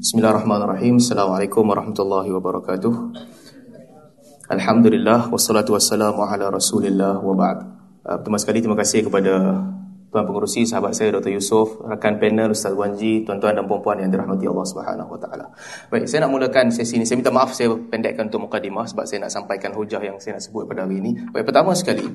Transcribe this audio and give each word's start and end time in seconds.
Bismillahirrahmanirrahim. 0.00 0.96
Assalamualaikum 0.96 1.60
warahmatullahi 1.60 2.32
wabarakatuh. 2.32 3.12
Alhamdulillah 4.48 5.28
wassalatu 5.28 5.76
wassalamu 5.76 6.24
ala 6.24 6.48
Rasulillah 6.48 7.20
wa 7.20 7.36
ba'd. 7.36 7.68
Uh, 8.00 8.16
pertama 8.16 8.40
sekali 8.40 8.64
terima 8.64 8.80
kasih 8.80 9.04
kepada 9.04 9.60
tuan 10.08 10.24
pengurusi 10.24 10.64
sahabat 10.64 10.96
saya 10.96 11.12
Dr. 11.20 11.36
Yusof, 11.36 11.84
rakan 11.84 12.16
panel 12.16 12.56
Ustaz 12.56 12.72
Wanji, 12.72 13.28
tuan-tuan 13.28 13.52
dan 13.52 13.68
puan-puan 13.68 14.00
yang 14.00 14.08
dirahmati 14.08 14.48
Allah 14.48 14.64
Subhanahu 14.72 15.10
wa 15.12 15.20
taala. 15.20 15.52
Baik, 15.92 16.08
saya 16.08 16.24
nak 16.24 16.32
mulakan 16.32 16.72
sesi 16.72 16.96
ini. 16.96 17.04
Saya 17.04 17.20
minta 17.20 17.28
maaf 17.28 17.52
saya 17.52 17.68
pendekkan 17.68 18.32
untuk 18.32 18.48
mukadimah 18.48 18.88
sebab 18.88 19.04
saya 19.04 19.28
nak 19.28 19.36
sampaikan 19.36 19.76
hujah 19.76 20.00
yang 20.00 20.16
saya 20.16 20.40
nak 20.40 20.48
sebut 20.48 20.64
pada 20.64 20.88
hari 20.88 21.04
ini. 21.04 21.28
Baik, 21.28 21.44
pertama 21.44 21.76
sekali, 21.76 22.08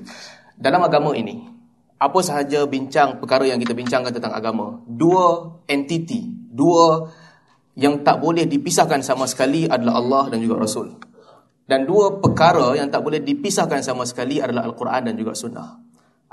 dalam 0.57 0.81
agama 0.81 1.13
ini 1.13 1.53
apa 2.01 2.17
sahaja 2.25 2.65
bincang 2.65 3.21
perkara 3.21 3.45
yang 3.45 3.61
kita 3.61 3.77
bincangkan 3.77 4.09
tentang 4.09 4.33
agama, 4.33 4.81
dua 4.89 5.61
entiti, 5.69 6.33
dua 6.49 7.13
yang 7.75 8.01
tak 8.03 8.23
boleh 8.23 8.47
dipisahkan 8.47 9.03
sama 9.03 9.27
sekali 9.27 9.67
adalah 9.67 9.99
Allah 9.99 10.23
dan 10.31 10.39
juga 10.39 10.63
Rasul. 10.63 10.95
Dan 11.65 11.83
dua 11.83 12.21
perkara 12.21 12.77
yang 12.77 12.87
tak 12.87 13.01
boleh 13.03 13.19
dipisahkan 13.19 13.83
sama 13.83 14.07
sekali 14.07 14.39
adalah 14.39 14.69
Al-Quran 14.69 15.11
dan 15.11 15.13
juga 15.17 15.33
Sunnah. 15.35 15.85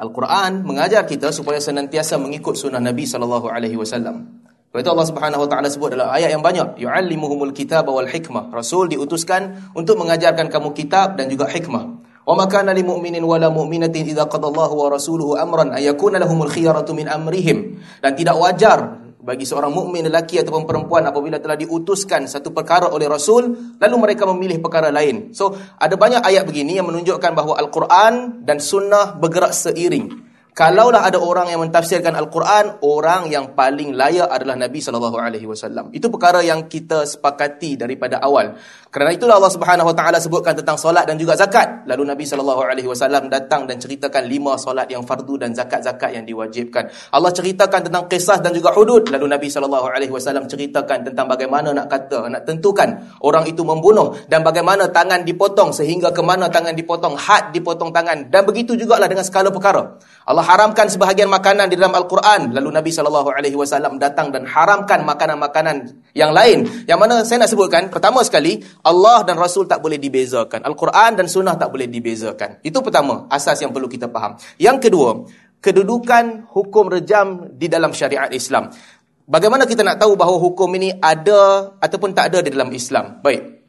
Al-Quran 0.03 0.65
mengajar 0.65 1.05
kita 1.05 1.31
supaya 1.31 1.61
senantiasa 1.61 2.17
mengikut 2.17 2.57
sunnah 2.57 2.81
Nabi 2.81 3.05
sallallahu 3.05 3.47
alaihi 3.53 3.77
wasallam. 3.77 4.43
Itu 4.73 4.89
Allah 4.89 5.05
Subhanahu 5.05 5.45
wa 5.45 5.49
taala 5.53 5.69
sebut 5.69 5.93
dalam 5.93 6.09
ayat 6.09 6.33
yang 6.33 6.41
banyak, 6.41 6.81
yu'allimuhumul 6.81 7.53
kitab 7.53 7.93
wal 7.93 8.09
hikmah. 8.09 8.49
Rasul 8.49 8.89
diutuskan 8.89 9.71
untuk 9.77 10.01
mengajarkan 10.01 10.49
kamu 10.49 10.73
kitab 10.73 11.21
dan 11.21 11.29
juga 11.29 11.45
hikmah. 11.45 12.01
Wa 12.25 12.33
ma 12.33 12.49
kana 12.49 12.73
lil 12.73 12.89
mu'minin 12.89 13.21
wala 13.21 13.53
mu'minatin 13.53 14.09
idza 14.09 14.25
qada 14.33 14.49
Allahu 14.49 14.75
wa 14.81 14.89
rasuluhu 14.89 15.37
amran 15.37 15.77
ay 15.77 15.93
yakuna 15.93 16.17
lahumul 16.17 16.49
khiyaratu 16.49 16.97
min 16.97 17.05
amrihim. 17.05 17.85
Dan 18.01 18.17
tidak 18.17 18.41
wajar 18.41 19.02
bagi 19.23 19.47
seorang 19.47 19.71
mukmin 19.71 20.11
lelaki 20.11 20.43
ataupun 20.43 20.67
perempuan 20.67 21.07
apabila 21.07 21.39
telah 21.39 21.55
diutuskan 21.55 22.27
satu 22.27 22.51
perkara 22.51 22.91
oleh 22.91 23.07
Rasul 23.07 23.79
lalu 23.79 23.97
mereka 23.97 24.27
memilih 24.27 24.59
perkara 24.59 24.91
lain. 24.91 25.31
So 25.31 25.55
ada 25.79 25.95
banyak 25.95 26.27
ayat 26.27 26.43
begini 26.43 26.77
yang 26.83 26.91
menunjukkan 26.91 27.31
bahawa 27.31 27.63
Al-Quran 27.63 28.43
dan 28.43 28.59
sunnah 28.59 29.15
bergerak 29.15 29.55
seiring. 29.55 30.33
Kalaulah 30.53 31.09
ada 31.09 31.17
orang 31.17 31.49
yang 31.49 31.65
mentafsirkan 31.65 32.13
Al-Quran, 32.13 32.85
orang 32.85 33.33
yang 33.33 33.57
paling 33.57 33.97
layak 33.97 34.29
adalah 34.29 34.53
Nabi 34.53 34.85
sallallahu 34.85 35.17
alaihi 35.17 35.49
wasallam. 35.49 35.89
Itu 35.97 36.13
perkara 36.13 36.45
yang 36.45 36.69
kita 36.69 37.09
sepakati 37.09 37.81
daripada 37.81 38.21
awal. 38.21 38.61
Kerana 38.93 39.09
itulah 39.09 39.41
Allah 39.41 39.49
Subhanahu 39.49 39.89
wa 39.89 39.97
taala 39.97 40.21
sebutkan 40.21 40.53
tentang 40.53 40.77
solat 40.77 41.09
dan 41.09 41.17
juga 41.17 41.33
zakat. 41.33 41.89
Lalu 41.89 42.13
Nabi 42.13 42.29
sallallahu 42.29 42.61
alaihi 42.61 42.85
wasallam 42.85 43.33
datang 43.33 43.65
dan 43.65 43.81
ceritakan 43.81 44.29
lima 44.29 44.61
solat 44.61 44.85
yang 44.93 45.01
fardu 45.01 45.41
dan 45.41 45.57
zakat-zakat 45.57 46.13
yang 46.13 46.29
diwajibkan. 46.29 46.93
Allah 47.09 47.33
ceritakan 47.33 47.89
tentang 47.89 48.05
kisah 48.05 48.45
dan 48.45 48.53
juga 48.53 48.77
hudud. 48.77 49.09
Lalu 49.09 49.33
Nabi 49.33 49.49
sallallahu 49.49 49.89
alaihi 49.89 50.13
wasallam 50.13 50.45
ceritakan 50.45 51.09
tentang 51.09 51.25
bagaimana 51.25 51.73
nak 51.73 51.89
kata, 51.89 52.29
nak 52.29 52.45
tentukan 52.45 53.17
orang 53.25 53.49
itu 53.49 53.65
membunuh 53.65 54.13
dan 54.29 54.45
bagaimana 54.45 54.93
tangan 54.93 55.25
dipotong 55.25 55.73
sehingga 55.73 56.13
ke 56.13 56.21
mana 56.21 56.53
tangan 56.53 56.77
dipotong, 56.77 57.17
had 57.17 57.49
dipotong 57.49 57.97
tangan 57.97 58.29
dan 58.29 58.45
begitu 58.45 58.77
jugalah 58.77 59.09
dengan 59.09 59.25
segala 59.25 59.49
perkara. 59.49 59.97
Allah 60.29 60.45
haramkan 60.45 60.93
sebahagian 60.93 61.33
makanan 61.33 61.73
di 61.73 61.81
dalam 61.81 61.97
Al-Quran. 61.97 62.53
Lalu 62.53 62.69
Nabi 62.69 62.93
SAW 62.93 63.97
datang 63.97 64.37
dan 64.37 64.45
haramkan 64.45 65.01
makanan-makanan 65.01 65.97
yang 66.13 66.37
lain. 66.37 66.85
Yang 66.85 66.99
mana 67.01 67.15
saya 67.25 67.41
nak 67.41 67.49
sebutkan, 67.49 67.89
pertama 67.89 68.21
sekali, 68.21 68.61
Allah 68.83 69.23
dan 69.23 69.39
Rasul 69.39 69.71
tak 69.71 69.79
boleh 69.79 69.99
dibezakan. 69.99 70.67
Al-Quran 70.67 71.15
dan 71.15 71.27
Sunnah 71.31 71.55
tak 71.55 71.71
boleh 71.71 71.87
dibezakan. 71.87 72.59
Itu 72.67 72.83
pertama, 72.83 73.31
asas 73.31 73.63
yang 73.63 73.71
perlu 73.71 73.87
kita 73.87 74.11
faham. 74.11 74.35
Yang 74.59 74.91
kedua, 74.91 75.23
kedudukan 75.63 76.51
hukum 76.51 76.91
rejam 76.91 77.55
di 77.55 77.71
dalam 77.71 77.95
syariat 77.95 78.27
Islam. 78.35 78.75
Bagaimana 79.23 79.71
kita 79.71 79.87
nak 79.87 80.03
tahu 80.03 80.19
bahawa 80.19 80.35
hukum 80.43 80.67
ini 80.75 80.99
ada 80.99 81.73
ataupun 81.79 82.11
tak 82.11 82.35
ada 82.35 82.43
di 82.43 82.51
dalam 82.51 82.75
Islam? 82.75 83.23
Baik. 83.23 83.63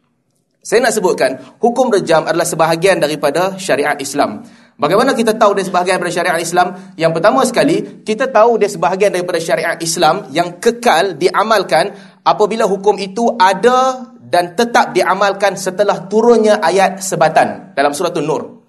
Saya 0.64 0.80
nak 0.82 0.96
sebutkan, 0.96 1.60
hukum 1.60 1.92
rejam 1.94 2.24
adalah 2.26 2.48
sebahagian 2.48 2.98
daripada 2.98 3.60
syariat 3.62 4.00
Islam. 4.00 4.48
Bagaimana 4.74 5.14
kita 5.14 5.38
tahu 5.38 5.54
dia 5.54 5.68
sebahagian 5.68 6.02
daripada 6.02 6.16
syariat 6.16 6.40
Islam? 6.42 6.68
Yang 6.98 7.12
pertama 7.20 7.46
sekali, 7.46 8.02
kita 8.02 8.32
tahu 8.34 8.58
dia 8.58 8.72
sebahagian 8.72 9.14
daripada 9.14 9.38
syariat 9.38 9.78
Islam 9.78 10.26
yang 10.34 10.58
kekal 10.58 11.20
diamalkan 11.20 11.94
apabila 12.26 12.66
hukum 12.66 12.98
itu 12.98 13.36
ada 13.38 14.10
dan 14.34 14.58
tetap 14.58 14.98
diamalkan 14.98 15.54
setelah 15.54 16.10
turunnya 16.10 16.58
ayat 16.58 17.06
sebatan 17.06 17.78
dalam 17.78 17.94
surah 17.94 18.10
An-Nur. 18.10 18.66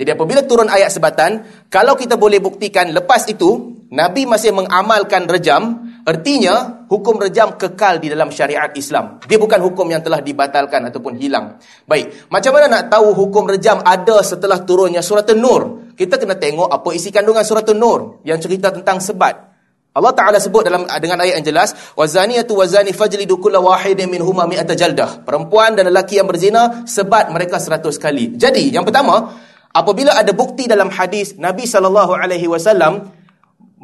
Jadi 0.00 0.10
apabila 0.16 0.40
turun 0.48 0.72
ayat 0.72 0.88
sebatan, 0.88 1.44
kalau 1.68 1.92
kita 1.92 2.16
boleh 2.16 2.40
buktikan 2.40 2.88
lepas 2.88 3.28
itu, 3.28 3.84
Nabi 3.92 4.24
masih 4.24 4.56
mengamalkan 4.56 5.28
rejam, 5.28 5.84
Artinya, 6.04 6.84
hukum 6.84 7.16
rejam 7.16 7.56
kekal 7.56 7.96
di 7.96 8.12
dalam 8.12 8.28
syariat 8.28 8.68
Islam. 8.76 9.24
Dia 9.24 9.40
bukan 9.40 9.56
hukum 9.56 9.88
yang 9.88 10.04
telah 10.04 10.20
dibatalkan 10.20 10.92
ataupun 10.92 11.16
hilang. 11.16 11.56
Baik, 11.88 12.28
macam 12.28 12.52
mana 12.52 12.68
nak 12.68 12.92
tahu 12.92 13.16
hukum 13.16 13.48
rejam 13.48 13.80
ada 13.80 14.20
setelah 14.20 14.60
turunnya 14.68 15.00
surat 15.00 15.24
An-Nur? 15.32 15.96
Kita 15.96 16.20
kena 16.20 16.36
tengok 16.36 16.68
apa 16.68 16.92
isi 16.92 17.08
kandungan 17.08 17.40
surat 17.40 17.64
An-Nur 17.72 18.20
yang 18.28 18.36
cerita 18.36 18.68
tentang 18.68 19.00
sebat. 19.00 19.53
Allah 19.94 20.10
Taala 20.10 20.42
sebut 20.42 20.66
dalam 20.66 20.90
dengan 20.98 21.22
ayat 21.22 21.38
yang 21.38 21.46
jelas, 21.54 21.94
wazaniyatu 21.94 22.58
wazani 22.58 22.90
fajlidu 22.90 23.38
kulla 23.38 23.62
wahidin 23.62 24.10
minhuma 24.10 24.42
mi'ata 24.42 24.74
jaldah. 24.74 25.22
Perempuan 25.22 25.78
dan 25.78 25.86
lelaki 25.86 26.18
yang 26.18 26.26
berzina 26.26 26.82
sebat 26.82 27.30
mereka 27.30 27.62
seratus 27.62 27.94
kali. 27.94 28.34
Jadi, 28.34 28.74
yang 28.74 28.82
pertama, 28.82 29.30
apabila 29.74 30.14
ada 30.14 30.30
bukti 30.34 30.70
dalam 30.70 30.90
hadis 30.90 31.34
Nabi 31.38 31.66
sallallahu 31.66 32.14
alaihi 32.14 32.46
wasallam 32.46 33.10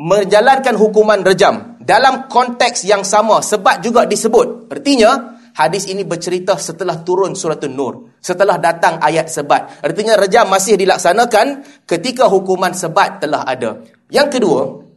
menjalankan 0.01 0.79
hukuman 0.79 1.21
rejam 1.27 1.77
dalam 1.83 2.31
konteks 2.31 2.87
yang 2.87 3.03
sama 3.03 3.43
sebab 3.45 3.85
juga 3.85 4.07
disebut 4.07 4.71
artinya 4.73 5.37
hadis 5.53 5.91
ini 5.91 6.07
bercerita 6.07 6.57
setelah 6.57 7.03
turun 7.05 7.37
surah 7.37 7.61
An-Nur 7.61 8.17
setelah 8.23 8.57
datang 8.57 8.97
ayat 9.03 9.29
sebat 9.29 9.83
artinya 9.85 10.17
rejam 10.17 10.49
masih 10.49 10.81
dilaksanakan 10.81 11.67
ketika 11.85 12.33
hukuman 12.33 12.73
sebat 12.73 13.21
telah 13.21 13.45
ada 13.45 13.85
yang 14.09 14.33
kedua 14.33 14.89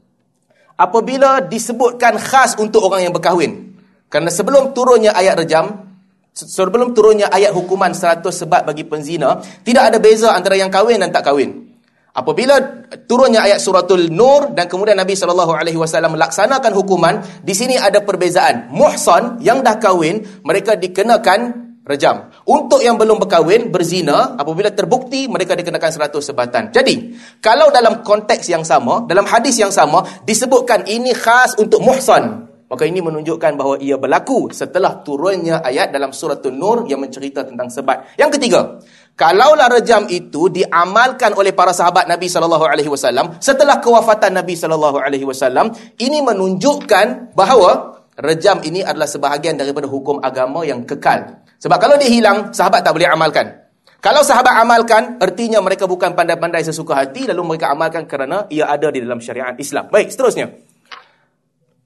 apabila 0.75 1.43
disebutkan 1.43 2.17
khas 2.17 2.57
untuk 2.57 2.87
orang 2.89 3.09
yang 3.09 3.13
berkahwin 3.13 3.73
kerana 4.07 4.29
sebelum 4.29 4.73
turunnya 4.73 5.13
ayat 5.13 5.37
rejam 5.37 5.93
sebelum 6.33 6.97
turunnya 6.97 7.29
ayat 7.29 7.53
hukuman 7.53 7.93
100 7.93 8.25
sebab 8.25 8.61
bagi 8.65 8.85
penzina 8.85 9.41
tidak 9.61 9.93
ada 9.93 9.97
beza 10.01 10.33
antara 10.33 10.57
yang 10.57 10.73
kahwin 10.73 11.01
dan 11.01 11.13
tak 11.13 11.29
kahwin 11.29 11.73
Apabila 12.13 12.85
turunnya 13.09 13.41
ayat 13.41 13.57
suratul 13.57 14.13
Nur 14.13 14.53
dan 14.53 14.69
kemudian 14.69 14.93
Nabi 14.93 15.17
sallallahu 15.17 15.49
alaihi 15.57 15.81
wasallam 15.81 16.13
melaksanakan 16.13 16.69
hukuman, 16.77 17.25
di 17.41 17.57
sini 17.57 17.73
ada 17.73 18.05
perbezaan. 18.05 18.69
Muhsan 18.69 19.41
yang 19.41 19.65
dah 19.65 19.81
kahwin, 19.81 20.21
mereka 20.45 20.77
dikenakan 20.77 21.72
rejam. 21.83 22.31
Untuk 22.47 22.79
yang 22.79 22.95
belum 22.95 23.19
berkahwin, 23.23 23.69
berzina, 23.69 24.39
apabila 24.39 24.71
terbukti 24.71 25.27
mereka 25.27 25.53
dikenakan 25.53 25.91
seratus 25.91 26.31
sebatan. 26.31 26.71
Jadi, 26.71 27.15
kalau 27.43 27.69
dalam 27.69 28.01
konteks 28.01 28.47
yang 28.47 28.63
sama, 28.63 29.03
dalam 29.03 29.27
hadis 29.27 29.59
yang 29.59 29.71
sama 29.71 30.03
disebutkan 30.23 30.87
ini 30.87 31.11
khas 31.11 31.59
untuk 31.59 31.83
muhsan, 31.83 32.47
maka 32.71 32.89
ini 32.89 33.03
menunjukkan 33.03 33.53
bahawa 33.53 33.75
ia 33.83 33.99
berlaku 33.99 34.49
setelah 34.49 35.03
turunnya 35.05 35.61
ayat 35.61 35.93
dalam 35.93 36.09
suratul 36.09 36.55
Nur 36.55 36.89
yang 36.89 37.03
mencerita 37.03 37.45
tentang 37.45 37.69
sebat. 37.69 38.17
Yang 38.17 38.39
ketiga, 38.39 38.81
Kalaulah 39.13 39.69
rejam 39.69 40.09
itu 40.09 40.49
diamalkan 40.49 41.37
oleh 41.37 41.53
para 41.53 41.69
sahabat 41.69 42.09
Nabi 42.09 42.25
sallallahu 42.25 42.65
alaihi 42.65 42.89
wasallam 42.89 43.37
setelah 43.37 43.77
kewafatan 43.77 44.33
Nabi 44.33 44.57
sallallahu 44.57 44.97
alaihi 44.97 45.21
wasallam, 45.21 45.69
ini 46.01 46.17
menunjukkan 46.25 47.37
bahawa 47.37 48.01
rejam 48.17 48.65
ini 48.65 48.81
adalah 48.81 49.05
sebahagian 49.05 49.53
daripada 49.53 49.85
hukum 49.85 50.17
agama 50.17 50.65
yang 50.65 50.81
kekal. 50.81 51.42
Sebab 51.63 51.77
kalau 51.79 51.95
dia 51.95 52.11
hilang, 52.11 52.51
sahabat 52.51 52.83
tak 52.83 52.91
boleh 52.91 53.07
amalkan. 53.07 53.63
Kalau 54.03 54.19
sahabat 54.19 54.59
amalkan, 54.59 55.15
artinya 55.23 55.63
mereka 55.63 55.87
bukan 55.87 56.11
pandai-pandai 56.11 56.59
sesuka 56.59 56.91
hati 56.91 57.23
lalu 57.23 57.55
mereka 57.55 57.71
amalkan 57.71 58.03
kerana 58.03 58.51
ia 58.51 58.67
ada 58.67 58.91
di 58.91 58.99
dalam 58.99 59.23
syariat 59.23 59.55
Islam. 59.55 59.87
Baik, 59.87 60.11
seterusnya. 60.11 60.51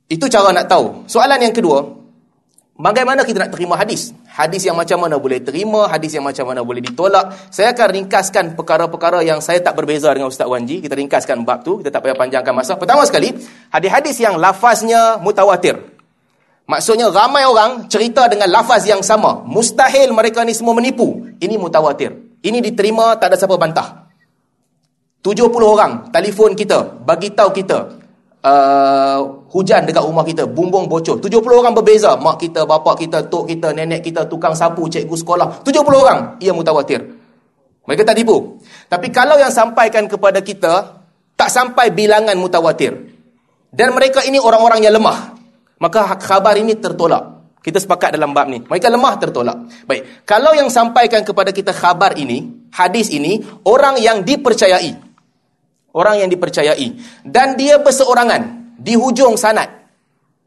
Itu 0.10 0.26
cara 0.26 0.50
nak 0.50 0.66
tahu. 0.66 1.06
Soalan 1.06 1.46
yang 1.46 1.54
kedua, 1.54 2.08
Bagaimana 2.78 3.26
kita 3.26 3.42
nak 3.42 3.58
terima 3.58 3.74
hadis? 3.74 4.14
Hadis 4.30 4.62
yang 4.62 4.78
macam 4.78 5.02
mana 5.02 5.18
boleh 5.18 5.42
terima, 5.42 5.90
hadis 5.90 6.14
yang 6.14 6.22
macam 6.22 6.46
mana 6.46 6.62
boleh 6.62 6.78
ditolak. 6.86 7.34
Saya 7.50 7.74
akan 7.74 7.90
ringkaskan 7.90 8.54
perkara-perkara 8.54 9.26
yang 9.26 9.42
saya 9.42 9.58
tak 9.66 9.74
berbeza 9.74 10.14
dengan 10.14 10.30
Ustaz 10.30 10.46
Wanji. 10.46 10.78
Kita 10.86 10.94
ringkaskan 10.94 11.42
bab 11.42 11.66
tu, 11.66 11.82
kita 11.82 11.90
tak 11.90 12.06
payah 12.06 12.14
panjangkan 12.14 12.54
masa. 12.54 12.78
Pertama 12.78 13.02
sekali, 13.10 13.34
hadis-hadis 13.74 14.22
yang 14.22 14.38
lafaznya 14.38 15.18
mutawatir. 15.18 15.97
Maksudnya 16.68 17.08
ramai 17.08 17.48
orang 17.48 17.88
cerita 17.88 18.28
dengan 18.28 18.52
lafaz 18.52 18.84
yang 18.84 19.00
sama. 19.00 19.40
Mustahil 19.48 20.12
mereka 20.12 20.44
ni 20.44 20.52
semua 20.52 20.76
menipu. 20.76 21.24
Ini 21.40 21.56
mutawatir. 21.56 22.12
Ini 22.44 22.60
diterima, 22.60 23.16
tak 23.16 23.32
ada 23.32 23.36
siapa 23.40 23.56
bantah. 23.56 24.12
70 25.24 25.48
orang 25.64 26.12
telefon 26.12 26.52
kita, 26.60 27.04
bagi 27.08 27.32
tahu 27.32 27.56
kita 27.56 27.78
uh, 28.44 29.20
hujan 29.48 29.88
dekat 29.88 30.04
rumah 30.04 30.28
kita, 30.28 30.44
bumbung 30.44 30.92
bocor. 30.92 31.24
70 31.24 31.40
orang 31.56 31.72
berbeza. 31.72 32.20
Mak 32.20 32.36
kita, 32.36 32.68
bapa 32.68 33.00
kita, 33.00 33.24
tok 33.32 33.48
kita, 33.48 33.72
nenek 33.72 34.04
kita, 34.04 34.28
tukang 34.28 34.52
sapu, 34.52 34.92
cikgu 34.92 35.16
sekolah. 35.16 35.48
70 35.64 35.72
orang. 35.88 36.20
Ia 36.44 36.52
mutawatir. 36.52 37.00
Mereka 37.88 38.04
tak 38.04 38.20
tipu. 38.20 38.60
Tapi 38.92 39.08
kalau 39.16 39.40
yang 39.40 39.56
sampaikan 39.56 40.12
kepada 40.12 40.44
kita, 40.44 41.00
tak 41.40 41.48
sampai 41.48 41.96
bilangan 41.96 42.36
mutawatir. 42.36 42.92
Dan 43.72 43.96
mereka 43.96 44.28
ini 44.28 44.36
orang-orang 44.36 44.84
yang 44.84 45.00
lemah. 45.00 45.37
Maka 45.78 46.18
khabar 46.18 46.58
ini 46.58 46.74
tertolak. 46.78 47.38
Kita 47.62 47.84
sepakat 47.84 48.16
dalam 48.16 48.32
bab 48.32 48.48
ni. 48.48 48.64
Mereka 48.64 48.88
lemah 48.88 49.14
tertolak. 49.20 49.58
Baik. 49.84 50.24
Kalau 50.24 50.56
yang 50.56 50.72
sampaikan 50.72 51.22
kepada 51.22 51.52
kita 51.52 51.76
khabar 51.76 52.16
ini, 52.16 52.70
hadis 52.72 53.12
ini, 53.12 53.44
orang 53.68 54.00
yang 54.00 54.24
dipercayai. 54.24 54.96
Orang 55.92 56.24
yang 56.24 56.30
dipercayai. 56.32 56.88
Dan 57.28 57.60
dia 57.60 57.76
berseorangan. 57.84 58.74
Di 58.80 58.96
hujung 58.96 59.36
sanat. 59.36 59.68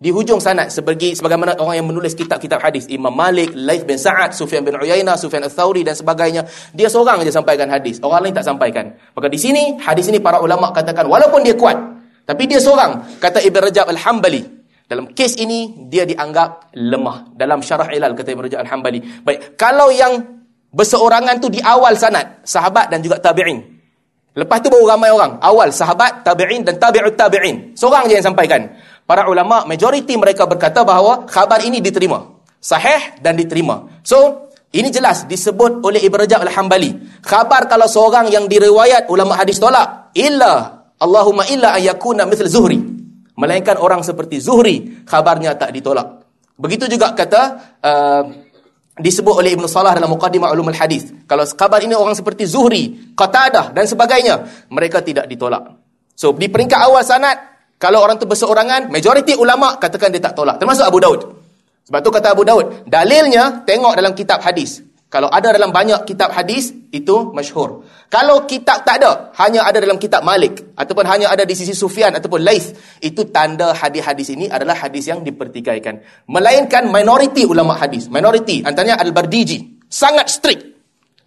Di 0.00 0.08
hujung 0.08 0.40
sanat 0.40 0.72
sebagai 0.72 1.12
sebagaimana 1.12 1.60
orang 1.60 1.76
yang 1.76 1.88
menulis 1.92 2.16
kitab-kitab 2.16 2.56
hadis 2.56 2.88
Imam 2.88 3.12
Malik, 3.12 3.52
Laith 3.52 3.84
bin 3.84 4.00
Sa'ad, 4.00 4.32
Sufyan 4.32 4.64
bin 4.64 4.72
Uyainah, 4.80 5.20
Sufyan 5.20 5.44
al-Thawri 5.44 5.84
dan 5.84 5.92
sebagainya 5.92 6.48
dia 6.72 6.88
seorang 6.88 7.20
saja 7.20 7.36
sampaikan 7.36 7.68
hadis 7.68 8.00
orang 8.00 8.24
lain 8.24 8.32
tak 8.32 8.48
sampaikan 8.48 8.96
maka 9.12 9.28
di 9.28 9.36
sini 9.36 9.76
hadis 9.76 10.08
ini 10.08 10.16
para 10.16 10.40
ulama 10.40 10.72
katakan 10.72 11.04
walaupun 11.04 11.44
dia 11.44 11.52
kuat 11.52 11.76
tapi 12.24 12.48
dia 12.48 12.56
seorang 12.64 13.20
kata 13.20 13.44
Ibn 13.44 13.60
Rajab 13.60 13.92
al-Hambali 13.92 14.59
dalam 14.90 15.14
kes 15.14 15.38
ini 15.38 15.86
dia 15.86 16.02
dianggap 16.02 16.74
lemah. 16.74 17.30
Dalam 17.38 17.62
syarah 17.62 17.94
ilal 17.94 18.10
kata 18.18 18.34
Ibn 18.34 18.42
Rajab 18.42 18.60
al-Hambali. 18.66 19.22
Baik 19.22 19.54
kalau 19.54 19.86
yang 19.94 20.18
berseorangan 20.74 21.38
tu 21.38 21.46
di 21.46 21.62
awal 21.62 21.94
sanat 21.94 22.42
sahabat 22.42 22.90
dan 22.90 22.98
juga 22.98 23.22
tabi'in. 23.22 23.62
Lepas 24.34 24.58
tu 24.58 24.66
baru 24.66 24.90
ramai 24.90 25.14
orang. 25.14 25.38
Awal 25.38 25.70
sahabat 25.70 26.26
tabi'in 26.26 26.66
dan 26.66 26.82
tabi'ut 26.82 27.14
tabi'in. 27.14 27.78
Seorang 27.78 28.10
je 28.10 28.18
yang 28.18 28.26
sampaikan. 28.34 28.66
Para 29.06 29.30
ulama 29.30 29.62
majoriti 29.62 30.18
mereka 30.18 30.50
berkata 30.50 30.82
bahawa 30.82 31.22
khabar 31.30 31.62
ini 31.62 31.78
diterima. 31.78 32.26
Sahih 32.58 33.22
dan 33.22 33.38
diterima. 33.38 34.02
So 34.02 34.50
ini 34.74 34.90
jelas 34.90 35.22
disebut 35.30 35.86
oleh 35.86 36.02
Ibn 36.02 36.26
Rajab 36.26 36.42
Al-Hambali. 36.50 37.22
Khabar 37.22 37.70
kalau 37.70 37.86
seorang 37.86 38.26
yang 38.26 38.50
diriwayat 38.50 39.06
ulama 39.06 39.38
hadis 39.38 39.62
tolak 39.62 40.10
illa 40.18 40.82
Allahumma 40.98 41.46
illa 41.46 41.78
ayakuna 41.78 42.26
mithl 42.26 42.50
Zuhri 42.50 42.99
melainkan 43.40 43.80
orang 43.80 44.04
seperti 44.04 44.36
Zuhri 44.36 45.08
khabarnya 45.08 45.56
tak 45.56 45.72
ditolak 45.72 46.20
begitu 46.60 46.84
juga 46.92 47.16
kata 47.16 47.42
uh, 47.80 48.22
disebut 49.00 49.40
oleh 49.40 49.56
Ibn 49.56 49.64
Salah 49.64 49.96
dalam 49.96 50.12
Muqaddimah 50.12 50.52
Ulumul 50.52 50.76
Hadis 50.76 51.08
kalau 51.24 51.48
khabar 51.48 51.80
ini 51.80 51.96
orang 51.96 52.12
seperti 52.12 52.44
Zuhri 52.44 53.16
Qatadah 53.16 53.72
dan 53.72 53.88
sebagainya 53.88 54.68
mereka 54.68 55.00
tidak 55.00 55.24
ditolak 55.24 55.80
so 56.12 56.36
di 56.36 56.52
peringkat 56.52 56.76
awal 56.84 57.00
sanad 57.00 57.50
kalau 57.80 58.04
orang 58.04 58.20
tu 58.20 58.28
berseorangan, 58.28 58.92
majoriti 58.92 59.32
ulama 59.40 59.80
katakan 59.80 60.12
dia 60.12 60.20
tak 60.20 60.36
tolak. 60.36 60.60
Termasuk 60.60 60.84
Abu 60.84 61.00
Daud. 61.00 61.20
Sebab 61.88 62.00
tu 62.04 62.12
kata 62.12 62.36
Abu 62.36 62.44
Daud, 62.44 62.84
dalilnya 62.84 63.64
tengok 63.64 63.96
dalam 63.96 64.12
kitab 64.12 64.44
hadis. 64.44 64.84
Kalau 65.08 65.32
ada 65.32 65.48
dalam 65.48 65.72
banyak 65.72 66.04
kitab 66.04 66.28
hadis, 66.28 66.76
itu 66.90 67.30
masyhur. 67.30 67.86
Kalau 68.10 68.44
kitab 68.50 68.82
tak 68.82 69.02
ada, 69.02 69.30
hanya 69.38 69.66
ada 69.66 69.78
dalam 69.78 69.96
kitab 69.96 70.26
Malik. 70.26 70.74
Ataupun 70.74 71.06
hanya 71.06 71.30
ada 71.30 71.46
di 71.46 71.54
sisi 71.54 71.74
Sufyan 71.74 72.12
ataupun 72.18 72.42
Laith. 72.42 72.98
Itu 72.98 73.30
tanda 73.30 73.72
hadis-hadis 73.72 74.34
ini 74.34 74.50
adalah 74.50 74.74
hadis 74.74 75.06
yang 75.06 75.22
dipertikaikan. 75.22 76.26
Melainkan 76.26 76.90
minoriti 76.90 77.46
ulama 77.46 77.78
hadis. 77.78 78.10
Minoriti, 78.10 78.66
antaranya 78.66 78.98
Al-Bardiji. 78.98 79.86
Sangat 79.86 80.30
strict. 80.30 80.62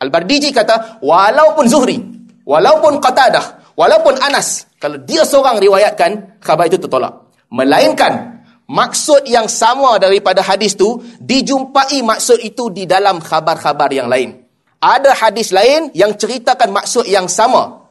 Al-Bardiji 0.03 0.51
kata, 0.51 0.99
walaupun 0.99 1.65
Zuhri, 1.71 1.97
walaupun 2.43 2.99
Qatadah, 2.99 3.63
Walaupun 3.73 4.21
Anas, 4.21 4.69
kalau 4.77 5.01
dia 5.01 5.25
seorang 5.25 5.57
riwayatkan, 5.57 6.37
khabar 6.37 6.69
itu 6.69 6.77
tertolak. 6.77 7.25
Melainkan, 7.49 8.45
maksud 8.69 9.25
yang 9.25 9.49
sama 9.49 9.97
daripada 9.97 10.45
hadis 10.45 10.77
tu 10.77 11.01
dijumpai 11.17 12.05
maksud 12.05 12.37
itu 12.45 12.69
di 12.69 12.85
dalam 12.85 13.17
khabar-khabar 13.17 13.89
yang 13.89 14.05
lain. 14.05 14.42
Ada 14.83 15.15
hadis 15.15 15.55
lain 15.55 15.95
yang 15.95 16.11
ceritakan 16.11 16.75
maksud 16.75 17.07
yang 17.07 17.31
sama. 17.31 17.87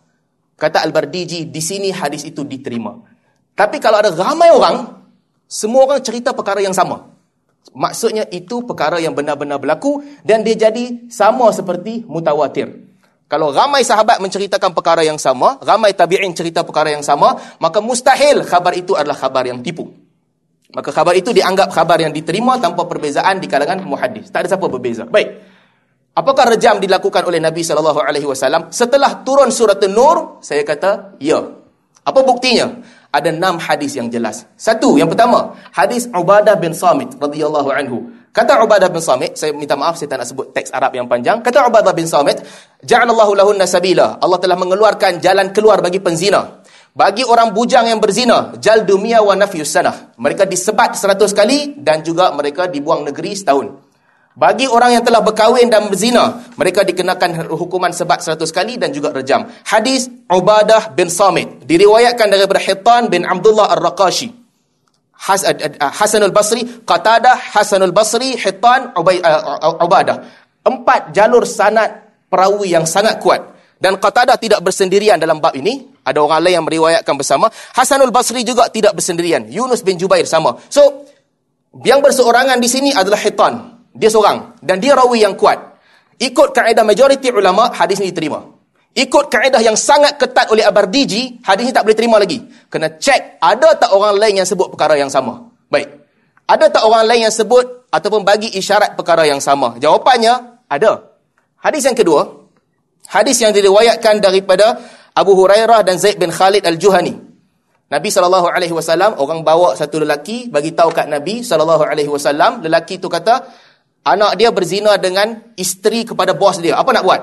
Kata 0.61 0.85
Al-Bardiji, 0.85 1.49
di 1.49 1.63
sini 1.65 1.89
hadis 1.89 2.29
itu 2.29 2.45
diterima. 2.45 2.93
Tapi 3.57 3.81
kalau 3.81 3.97
ada 3.97 4.13
ramai 4.13 4.53
orang, 4.53 5.01
semua 5.49 5.89
orang 5.89 6.05
cerita 6.05 6.37
perkara 6.37 6.61
yang 6.61 6.77
sama. 6.77 7.09
Maksudnya 7.73 8.29
itu 8.29 8.61
perkara 8.69 9.01
yang 9.01 9.17
benar-benar 9.17 9.57
berlaku 9.57 10.05
dan 10.21 10.45
dia 10.45 10.69
jadi 10.69 11.09
sama 11.09 11.49
seperti 11.57 12.05
mutawatir. 12.05 12.69
Kalau 13.25 13.49
ramai 13.49 13.81
sahabat 13.81 14.21
menceritakan 14.21 14.77
perkara 14.77 15.01
yang 15.01 15.17
sama, 15.17 15.57
ramai 15.65 15.97
tabi'in 15.97 16.37
cerita 16.37 16.61
perkara 16.61 16.93
yang 16.93 17.01
sama, 17.01 17.41
maka 17.57 17.81
mustahil 17.81 18.45
khabar 18.45 18.77
itu 18.77 18.93
adalah 18.93 19.17
khabar 19.17 19.49
yang 19.49 19.65
tipu. 19.65 19.89
Maka 20.77 20.93
khabar 20.93 21.17
itu 21.17 21.33
dianggap 21.33 21.73
khabar 21.73 21.97
yang 21.97 22.13
diterima 22.13 22.61
tanpa 22.61 22.85
perbezaan 22.85 23.41
di 23.41 23.49
kalangan 23.49 23.81
muhaddis. 23.81 24.29
Tak 24.29 24.45
ada 24.45 24.49
siapa 24.53 24.69
berbeza. 24.69 25.09
Baik. 25.09 25.52
Apakah 26.13 26.45
rejam 26.45 26.77
dilakukan 26.77 27.25
oleh 27.25 27.41
Nabi 27.41 27.65
sallallahu 27.65 28.05
alaihi 28.05 28.29
wasallam 28.29 28.69
setelah 28.69 29.25
turun 29.25 29.49
surah 29.49 29.81
An-Nur? 29.81 30.45
Saya 30.45 30.61
kata, 30.61 31.17
ya. 31.17 31.41
Apa 32.05 32.21
buktinya? 32.21 32.69
Ada 33.09 33.33
enam 33.33 33.57
hadis 33.57 33.97
yang 33.97 34.13
jelas. 34.13 34.45
Satu, 34.53 35.01
yang 35.01 35.09
pertama, 35.09 35.57
hadis 35.73 36.09
Ubadah 36.13 36.61
bin 36.61 36.77
Samit 36.77 37.17
radhiyallahu 37.17 37.69
anhu. 37.73 38.13
Kata 38.29 38.61
Ubadah 38.61 38.93
bin 38.93 39.01
Samit, 39.01 39.41
saya 39.41 39.57
minta 39.57 39.73
maaf 39.73 39.97
saya 39.97 40.13
tak 40.13 40.25
nak 40.25 40.29
sebut 40.29 40.53
teks 40.53 40.69
Arab 40.73 40.93
yang 40.97 41.09
panjang. 41.09 41.41
Kata 41.41 41.69
Ubadah 41.69 41.97
bin 41.97 42.05
Samit, 42.05 42.45
"Ja'alallahu 42.85 43.33
lahunna 43.33 43.65
sabila." 43.65 44.21
Allah 44.21 44.41
telah 44.41 44.57
mengeluarkan 44.57 45.21
jalan 45.21 45.49
keluar 45.53 45.81
bagi 45.81 46.01
penzina. 46.01 46.61
Bagi 46.93 47.25
orang 47.25 47.57
bujang 47.57 47.89
yang 47.89 48.05
berzina, 48.05 48.53
jal 48.61 48.85
dunia 48.85 49.25
wa 49.25 49.33
nafyus 49.33 49.73
sanah. 49.73 50.13
Mereka 50.21 50.45
disebat 50.45 50.93
seratus 50.93 51.33
kali 51.33 51.81
dan 51.81 52.05
juga 52.05 52.33
mereka 52.37 52.69
dibuang 52.69 53.09
negeri 53.09 53.33
setahun. 53.33 53.92
Bagi 54.33 54.65
orang 54.65 54.97
yang 54.97 55.05
telah 55.05 55.21
berkahwin 55.21 55.69
dan 55.69 55.93
berzina, 55.93 56.41
mereka 56.57 56.81
dikenakan 56.89 57.53
hukuman 57.53 57.93
sebat 57.93 58.25
seratus 58.25 58.49
kali 58.49 58.81
dan 58.81 58.89
juga 58.89 59.13
rejam. 59.13 59.45
Hadis 59.69 60.09
Ubadah 60.25 60.97
bin 60.97 61.13
Samit 61.13 61.69
diriwayatkan 61.69 62.33
daripada 62.33 62.57
Hitan 62.57 63.13
bin 63.13 63.29
Abdullah 63.29 63.77
Ar-Raqashi. 63.77 64.33
Eh, 65.23 65.53
eh, 65.55 65.77
Hasanul 65.79 66.33
Basri, 66.33 66.65
Qatadah, 66.65 67.55
Hasanul 67.55 67.93
Basri, 67.93 68.35
Hitan, 68.35 68.97
uh, 68.97 69.85
Ubadah. 69.85 70.17
Empat 70.65 71.13
jalur 71.15 71.45
sanad 71.45 72.11
perawi 72.27 72.73
yang 72.73 72.89
sangat 72.89 73.21
kuat. 73.21 73.53
Dan 73.79 74.01
Qatadah 74.01 74.41
tidak 74.41 74.65
bersendirian 74.65 75.21
dalam 75.21 75.39
bab 75.39 75.55
ini. 75.55 75.93
Ada 76.03 76.19
orang 76.19 76.41
lain 76.43 76.55
yang 76.59 76.67
meriwayatkan 76.67 77.15
bersama. 77.15 77.47
Hasanul 77.77 78.11
Basri 78.11 78.43
juga 78.43 78.67
tidak 78.73 78.99
bersendirian. 78.99 79.47
Yunus 79.47 79.87
bin 79.87 79.95
Jubair 79.95 80.27
sama. 80.27 80.59
So, 80.67 81.07
yang 81.87 82.03
berseorangan 82.03 82.59
di 82.59 82.67
sini 82.67 82.91
adalah 82.91 83.21
Hitan. 83.23 83.72
Dia 83.93 84.09
seorang. 84.09 84.59
Dan 84.61 84.81
dia 84.81 84.97
rawi 84.97 85.25
yang 85.25 85.37
kuat. 85.37 85.59
Ikut 86.23 86.55
kaedah 86.55 86.87
majoriti 86.87 87.33
ulama, 87.33 87.73
hadis 87.75 87.99
ini 87.99 88.15
diterima. 88.15 88.41
Ikut 88.93 89.33
kaedah 89.33 89.65
yang 89.65 89.73
sangat 89.73 90.21
ketat 90.21 90.53
oleh 90.53 90.63
Abardiji, 90.69 91.41
hadis 91.41 91.65
ini 91.69 91.73
tak 91.73 91.89
boleh 91.89 91.97
terima 91.97 92.17
lagi. 92.21 92.45
Kena 92.69 92.93
cek, 92.93 93.41
ada 93.41 93.73
tak 93.81 93.91
orang 93.97 94.21
lain 94.21 94.45
yang 94.45 94.49
sebut 94.49 94.69
perkara 94.69 95.01
yang 95.01 95.09
sama? 95.09 95.49
Baik. 95.73 95.89
Ada 96.45 96.69
tak 96.69 96.85
orang 96.85 97.09
lain 97.09 97.25
yang 97.29 97.35
sebut 97.35 97.89
ataupun 97.89 98.29
bagi 98.29 98.53
isyarat 98.53 98.93
perkara 98.93 99.25
yang 99.25 99.41
sama? 99.41 99.81
Jawapannya, 99.81 100.61
ada. 100.69 101.17
Hadis 101.57 101.89
yang 101.89 101.97
kedua, 101.97 102.45
hadis 103.09 103.41
yang 103.41 103.57
diriwayatkan 103.57 104.21
daripada 104.21 104.77
Abu 105.17 105.33
Hurairah 105.41 105.81
dan 105.89 105.97
Zaid 105.97 106.21
bin 106.21 106.29
Khalid 106.29 106.69
Al-Juhani. 106.69 107.17
Nabi 107.89 108.09
SAW, 108.09 109.21
orang 109.21 109.41
bawa 109.45 109.77
satu 109.77 110.01
lelaki, 110.01 110.49
bagi 110.49 110.73
tahu 110.73 110.93
kat 110.93 111.09
Nabi 111.09 111.45
SAW, 111.45 112.61
lelaki 112.61 112.97
itu 112.97 113.09
kata, 113.09 113.45
anak 114.03 114.39
dia 114.39 114.51
berzina 114.51 114.99
dengan 114.99 115.55
isteri 115.55 116.03
kepada 116.07 116.35
bos 116.35 116.59
dia. 116.59 116.79
Apa 116.79 116.91
nak 116.95 117.05
buat? 117.07 117.21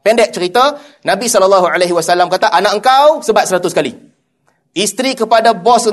Pendek 0.00 0.32
cerita, 0.32 0.80
Nabi 1.04 1.28
SAW 1.28 1.76
kata, 2.32 2.48
anak 2.48 2.72
engkau 2.80 3.20
sebat 3.20 3.44
seratus 3.44 3.76
kali. 3.76 3.92
Isteri 4.70 5.18
kepada 5.18 5.50
bos 5.50 5.90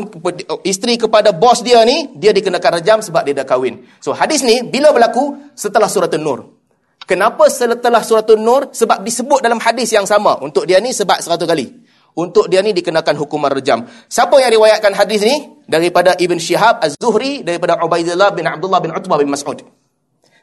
isteri 0.61 1.01
kepada 1.01 1.33
bos 1.33 1.65
dia 1.65 1.81
ni, 1.81 2.13
dia 2.15 2.29
dikenakan 2.31 2.77
rejam 2.79 2.97
sebab 3.01 3.25
dia 3.25 3.33
dah 3.33 3.43
kahwin. 3.43 3.83
So 3.99 4.13
hadis 4.13 4.45
ni, 4.45 4.63
bila 4.63 4.93
berlaku? 4.93 5.51
Setelah 5.57 5.89
surat 5.89 6.13
An-Nur. 6.13 6.55
Kenapa 7.03 7.49
setelah 7.49 8.05
surat 8.05 8.29
An-Nur? 8.29 8.69
Sebab 8.71 9.01
disebut 9.01 9.41
dalam 9.41 9.57
hadis 9.57 9.91
yang 9.91 10.05
sama. 10.05 10.37
Untuk 10.39 10.69
dia 10.69 10.77
ni 10.77 10.93
sebat 10.93 11.25
seratus 11.25 11.49
kali. 11.49 11.67
Untuk 12.13 12.47
dia 12.47 12.61
ni 12.61 12.71
dikenakan 12.73 13.17
hukuman 13.17 13.49
rejam. 13.49 13.83
Siapa 14.07 14.37
yang 14.39 14.53
riwayatkan 14.53 14.93
hadis 14.93 15.25
ni? 15.25 15.57
Daripada 15.65 16.13
Ibn 16.13 16.37
Shihab 16.37 16.79
Az-Zuhri, 16.79 17.41
daripada 17.41 17.81
Ubaidillah 17.81 18.31
bin 18.31 18.45
Abdullah 18.45 18.79
bin 18.79 18.93
Utbah 18.93 19.17
bin 19.17 19.29
Mas'ud. 19.33 19.65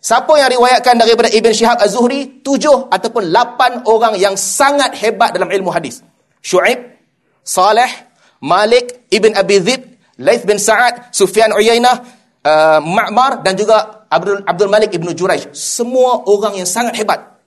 Siapa 0.04 0.36
yang 0.36 0.52
riwayatkan 0.52 1.00
daripada 1.00 1.32
Ibn 1.32 1.48
Shihab 1.48 1.80
Az-Zuhri? 1.80 2.44
Tujuh 2.44 2.92
ataupun 2.92 3.32
lapan 3.32 3.80
orang 3.88 4.20
yang 4.20 4.36
sangat 4.36 4.92
hebat 5.00 5.32
dalam 5.32 5.48
ilmu 5.48 5.72
hadis. 5.72 6.04
Shu'ib, 6.44 6.76
Saleh, 7.40 7.88
Malik, 8.44 9.08
Ibn 9.08 9.32
Abi 9.32 9.64
Dhib, 9.64 9.80
Laith 10.20 10.44
bin 10.44 10.60
Sa'ad, 10.60 11.08
Sufyan 11.08 11.56
Uyainah, 11.56 12.04
uh, 12.44 12.84
Ma'mar 12.84 13.40
dan 13.40 13.56
juga 13.56 14.04
Abdul, 14.12 14.44
Abdul 14.44 14.68
Malik 14.68 14.92
Ibn 14.92 15.08
Juraish. 15.16 15.56
Semua 15.56 16.20
orang 16.28 16.60
yang 16.60 16.68
sangat 16.68 17.00
hebat. 17.00 17.40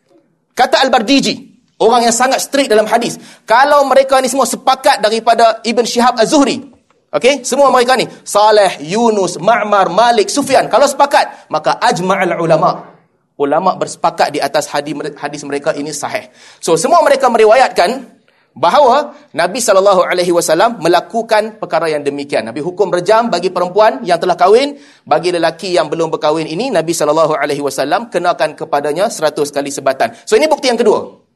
Kata 0.58 0.82
Al-Bardiji, 0.82 1.38
orang 1.78 2.10
yang 2.10 2.16
sangat 2.18 2.42
strict 2.42 2.74
dalam 2.74 2.90
hadis. 2.90 3.22
Kalau 3.46 3.86
mereka 3.86 4.18
ni 4.18 4.34
semua 4.34 4.50
sepakat 4.50 4.98
daripada 4.98 5.62
Ibn 5.62 5.86
Shihab 5.86 6.18
Az-Zuhri, 6.18 6.74
Okey, 7.08 7.48
semua 7.48 7.72
mereka 7.72 7.96
ni 7.96 8.04
Saleh, 8.28 8.84
Yunus, 8.84 9.40
Ma'mar, 9.40 9.88
Malik, 9.88 10.28
Sufyan. 10.28 10.68
Kalau 10.68 10.84
sepakat, 10.84 11.48
maka 11.48 11.80
ajma'al 11.80 12.36
ulama. 12.36 13.00
Ulama 13.40 13.80
bersepakat 13.80 14.34
di 14.36 14.44
atas 14.44 14.68
hadis 14.68 15.46
mereka 15.46 15.72
ini 15.78 15.94
sahih. 15.94 16.28
So 16.60 16.76
semua 16.76 17.00
mereka 17.06 17.30
meriwayatkan 17.30 18.18
bahawa 18.58 19.14
Nabi 19.38 19.62
sallallahu 19.62 20.02
alaihi 20.02 20.34
wasallam 20.34 20.82
melakukan 20.82 21.62
perkara 21.62 21.94
yang 21.94 22.02
demikian. 22.02 22.50
Nabi 22.50 22.66
hukum 22.66 22.90
rejam 22.90 23.30
bagi 23.30 23.54
perempuan 23.54 24.02
yang 24.02 24.18
telah 24.18 24.34
kahwin, 24.34 24.76
bagi 25.06 25.30
lelaki 25.30 25.78
yang 25.78 25.88
belum 25.88 26.10
berkahwin 26.10 26.50
ini 26.50 26.74
Nabi 26.74 26.98
sallallahu 26.98 27.38
alaihi 27.38 27.62
wasallam 27.62 28.10
kenakan 28.10 28.58
kepadanya 28.58 29.14
100 29.14 29.38
kali 29.54 29.70
sebatan. 29.70 30.18
So 30.26 30.34
ini 30.34 30.50
bukti 30.50 30.74
yang 30.74 30.82
kedua. 30.82 31.27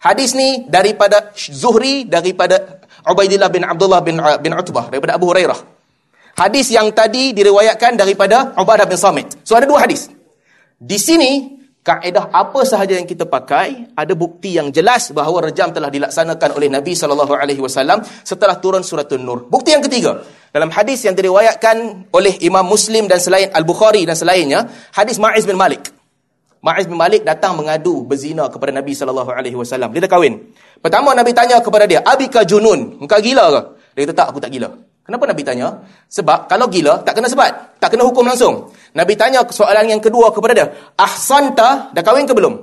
Hadis 0.00 0.32
ni 0.32 0.64
daripada 0.64 1.36
Zuhri 1.36 2.08
daripada 2.08 2.80
Ubaidillah 3.04 3.52
bin 3.52 3.68
Abdullah 3.68 4.00
bin 4.00 4.16
bin 4.40 4.52
Utbah 4.56 4.88
daripada 4.88 5.20
Abu 5.20 5.28
Hurairah. 5.28 5.60
Hadis 6.40 6.72
yang 6.72 6.88
tadi 6.96 7.36
diriwayatkan 7.36 8.00
daripada 8.00 8.56
Ubadah 8.56 8.88
bin 8.88 8.96
Samit. 8.96 9.44
So 9.44 9.60
ada 9.60 9.68
dua 9.68 9.84
hadis. 9.84 10.08
Di 10.80 10.96
sini 10.96 11.60
kaedah 11.84 12.32
apa 12.32 12.64
sahaja 12.64 12.96
yang 12.96 13.04
kita 13.04 13.28
pakai 13.28 13.92
ada 13.92 14.12
bukti 14.16 14.56
yang 14.56 14.72
jelas 14.72 15.12
bahawa 15.12 15.52
rejam 15.52 15.68
telah 15.68 15.92
dilaksanakan 15.92 16.56
oleh 16.56 16.72
Nabi 16.72 16.96
sallallahu 16.96 17.36
alaihi 17.36 17.60
wasallam 17.60 18.00
setelah 18.24 18.56
turun 18.56 18.80
surah 18.80 19.04
An-Nur. 19.04 19.52
Bukti 19.52 19.76
yang 19.76 19.84
ketiga, 19.84 20.24
dalam 20.48 20.72
hadis 20.72 21.04
yang 21.04 21.12
diriwayatkan 21.12 22.08
oleh 22.08 22.40
Imam 22.40 22.64
Muslim 22.64 23.04
dan 23.04 23.20
selain 23.20 23.52
Al-Bukhari 23.52 24.08
dan 24.08 24.16
selainnya, 24.16 24.64
hadis 24.96 25.20
Ma'iz 25.20 25.44
bin 25.44 25.60
Malik. 25.60 25.99
Ma'iz 26.60 26.84
bin 26.84 27.00
Malik 27.00 27.24
datang 27.24 27.56
mengadu 27.56 28.04
berzina 28.04 28.44
kepada 28.52 28.68
Nabi 28.68 28.92
sallallahu 28.92 29.32
alaihi 29.32 29.56
wasallam. 29.56 29.96
Dia 29.96 30.04
dah 30.04 30.12
kahwin. 30.12 30.52
Pertama 30.84 31.16
Nabi 31.16 31.32
tanya 31.32 31.56
kepada 31.64 31.88
dia, 31.88 32.04
"Abika 32.04 32.44
junun? 32.44 33.00
Engkau 33.00 33.16
gila 33.16 33.48
ke?" 33.48 33.60
Dia 33.96 34.04
kata, 34.04 34.14
"Tak, 34.16 34.26
aku 34.36 34.38
tak 34.44 34.52
gila." 34.52 34.68
Kenapa 35.00 35.24
Nabi 35.26 35.42
tanya? 35.42 35.82
Sebab 36.06 36.46
kalau 36.46 36.70
gila, 36.70 37.02
tak 37.02 37.18
kena 37.18 37.26
sebat. 37.26 37.80
Tak 37.82 37.96
kena 37.96 38.06
hukum 38.06 38.22
langsung. 38.28 38.70
Nabi 38.94 39.18
tanya 39.18 39.42
soalan 39.48 39.88
yang 39.90 39.98
kedua 39.98 40.30
kepada 40.30 40.52
dia. 40.54 40.66
Ahsanta, 40.94 41.90
dah 41.90 42.02
kahwin 42.04 42.28
ke 42.28 42.36
belum? 42.36 42.54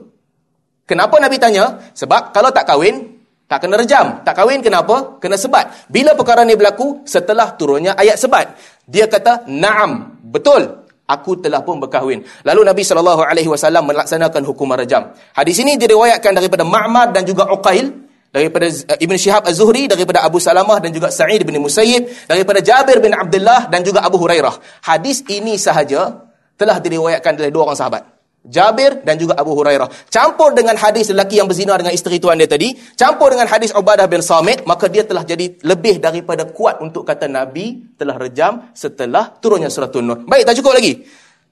Kenapa 0.88 1.20
Nabi 1.20 1.36
tanya? 1.42 1.92
Sebab 1.92 2.32
kalau 2.32 2.48
tak 2.56 2.64
kahwin, 2.70 3.20
tak 3.52 3.68
kena 3.68 3.76
rejam. 3.76 4.24
Tak 4.24 4.32
kahwin 4.32 4.64
kenapa? 4.64 5.20
Kena 5.20 5.36
sebat. 5.36 5.92
Bila 5.92 6.16
perkara 6.16 6.48
ni 6.48 6.56
berlaku? 6.56 7.04
Setelah 7.04 7.52
turunnya 7.60 8.00
ayat 8.00 8.16
sebat. 8.16 8.56
Dia 8.88 9.12
kata, 9.12 9.44
Naam, 9.52 10.22
betul. 10.24 10.87
Aku 11.08 11.40
telah 11.40 11.64
pun 11.64 11.80
berkahwin. 11.80 12.20
Lalu 12.44 12.62
Nabi 12.68 12.84
SAW 12.84 13.24
melaksanakan 13.64 14.44
hukuman 14.44 14.76
rejam. 14.76 15.16
Hadis 15.32 15.64
ini 15.64 15.80
diriwayatkan 15.80 16.36
daripada 16.36 16.68
Ma'mar 16.68 17.16
dan 17.16 17.24
juga 17.24 17.48
Uqail 17.48 17.88
daripada 18.28 18.68
uh, 18.68 19.00
Ibn 19.00 19.16
Shihab 19.16 19.48
Az-Zuhri 19.48 19.88
daripada 19.88 20.28
Abu 20.28 20.44
Salamah 20.44 20.84
dan 20.84 20.92
juga 20.92 21.08
Sa'id 21.08 21.48
bin 21.48 21.56
Musayyib 21.64 22.28
daripada 22.28 22.60
Jabir 22.60 23.00
bin 23.00 23.16
Abdullah 23.16 23.72
dan 23.72 23.88
juga 23.88 24.04
Abu 24.04 24.20
Hurairah. 24.20 24.84
Hadis 24.84 25.24
ini 25.32 25.56
sahaja 25.56 26.28
telah 26.60 26.76
diriwayatkan 26.84 27.40
oleh 27.40 27.56
dua 27.56 27.72
orang 27.72 27.80
sahabat. 27.80 28.17
Jabir 28.48 29.04
dan 29.04 29.20
juga 29.20 29.36
Abu 29.36 29.54
Hurairah. 29.54 30.08
Campur 30.08 30.56
dengan 30.56 30.80
hadis 30.80 31.12
lelaki 31.12 31.38
yang 31.38 31.48
berzina 31.52 31.76
dengan 31.76 31.92
isteri 31.92 32.18
tuan 32.18 32.40
dia 32.40 32.48
tadi, 32.48 32.74
campur 32.96 33.32
dengan 33.36 33.46
hadis 33.52 33.76
Ubadah 33.76 34.08
bin 34.08 34.24
Samit, 34.24 34.64
maka 34.64 34.88
dia 34.88 35.04
telah 35.04 35.28
jadi 35.28 35.60
lebih 35.68 36.00
daripada 36.00 36.48
kuat 36.48 36.80
untuk 36.80 37.04
kata 37.04 37.28
Nabi 37.28 37.96
telah 38.00 38.16
rejam 38.16 38.72
setelah 38.72 39.36
turunnya 39.38 39.68
surah 39.68 39.92
An-Nur. 39.92 40.24
Baik, 40.24 40.48
tak 40.48 40.56
cukup 40.64 40.80
lagi. 40.80 41.04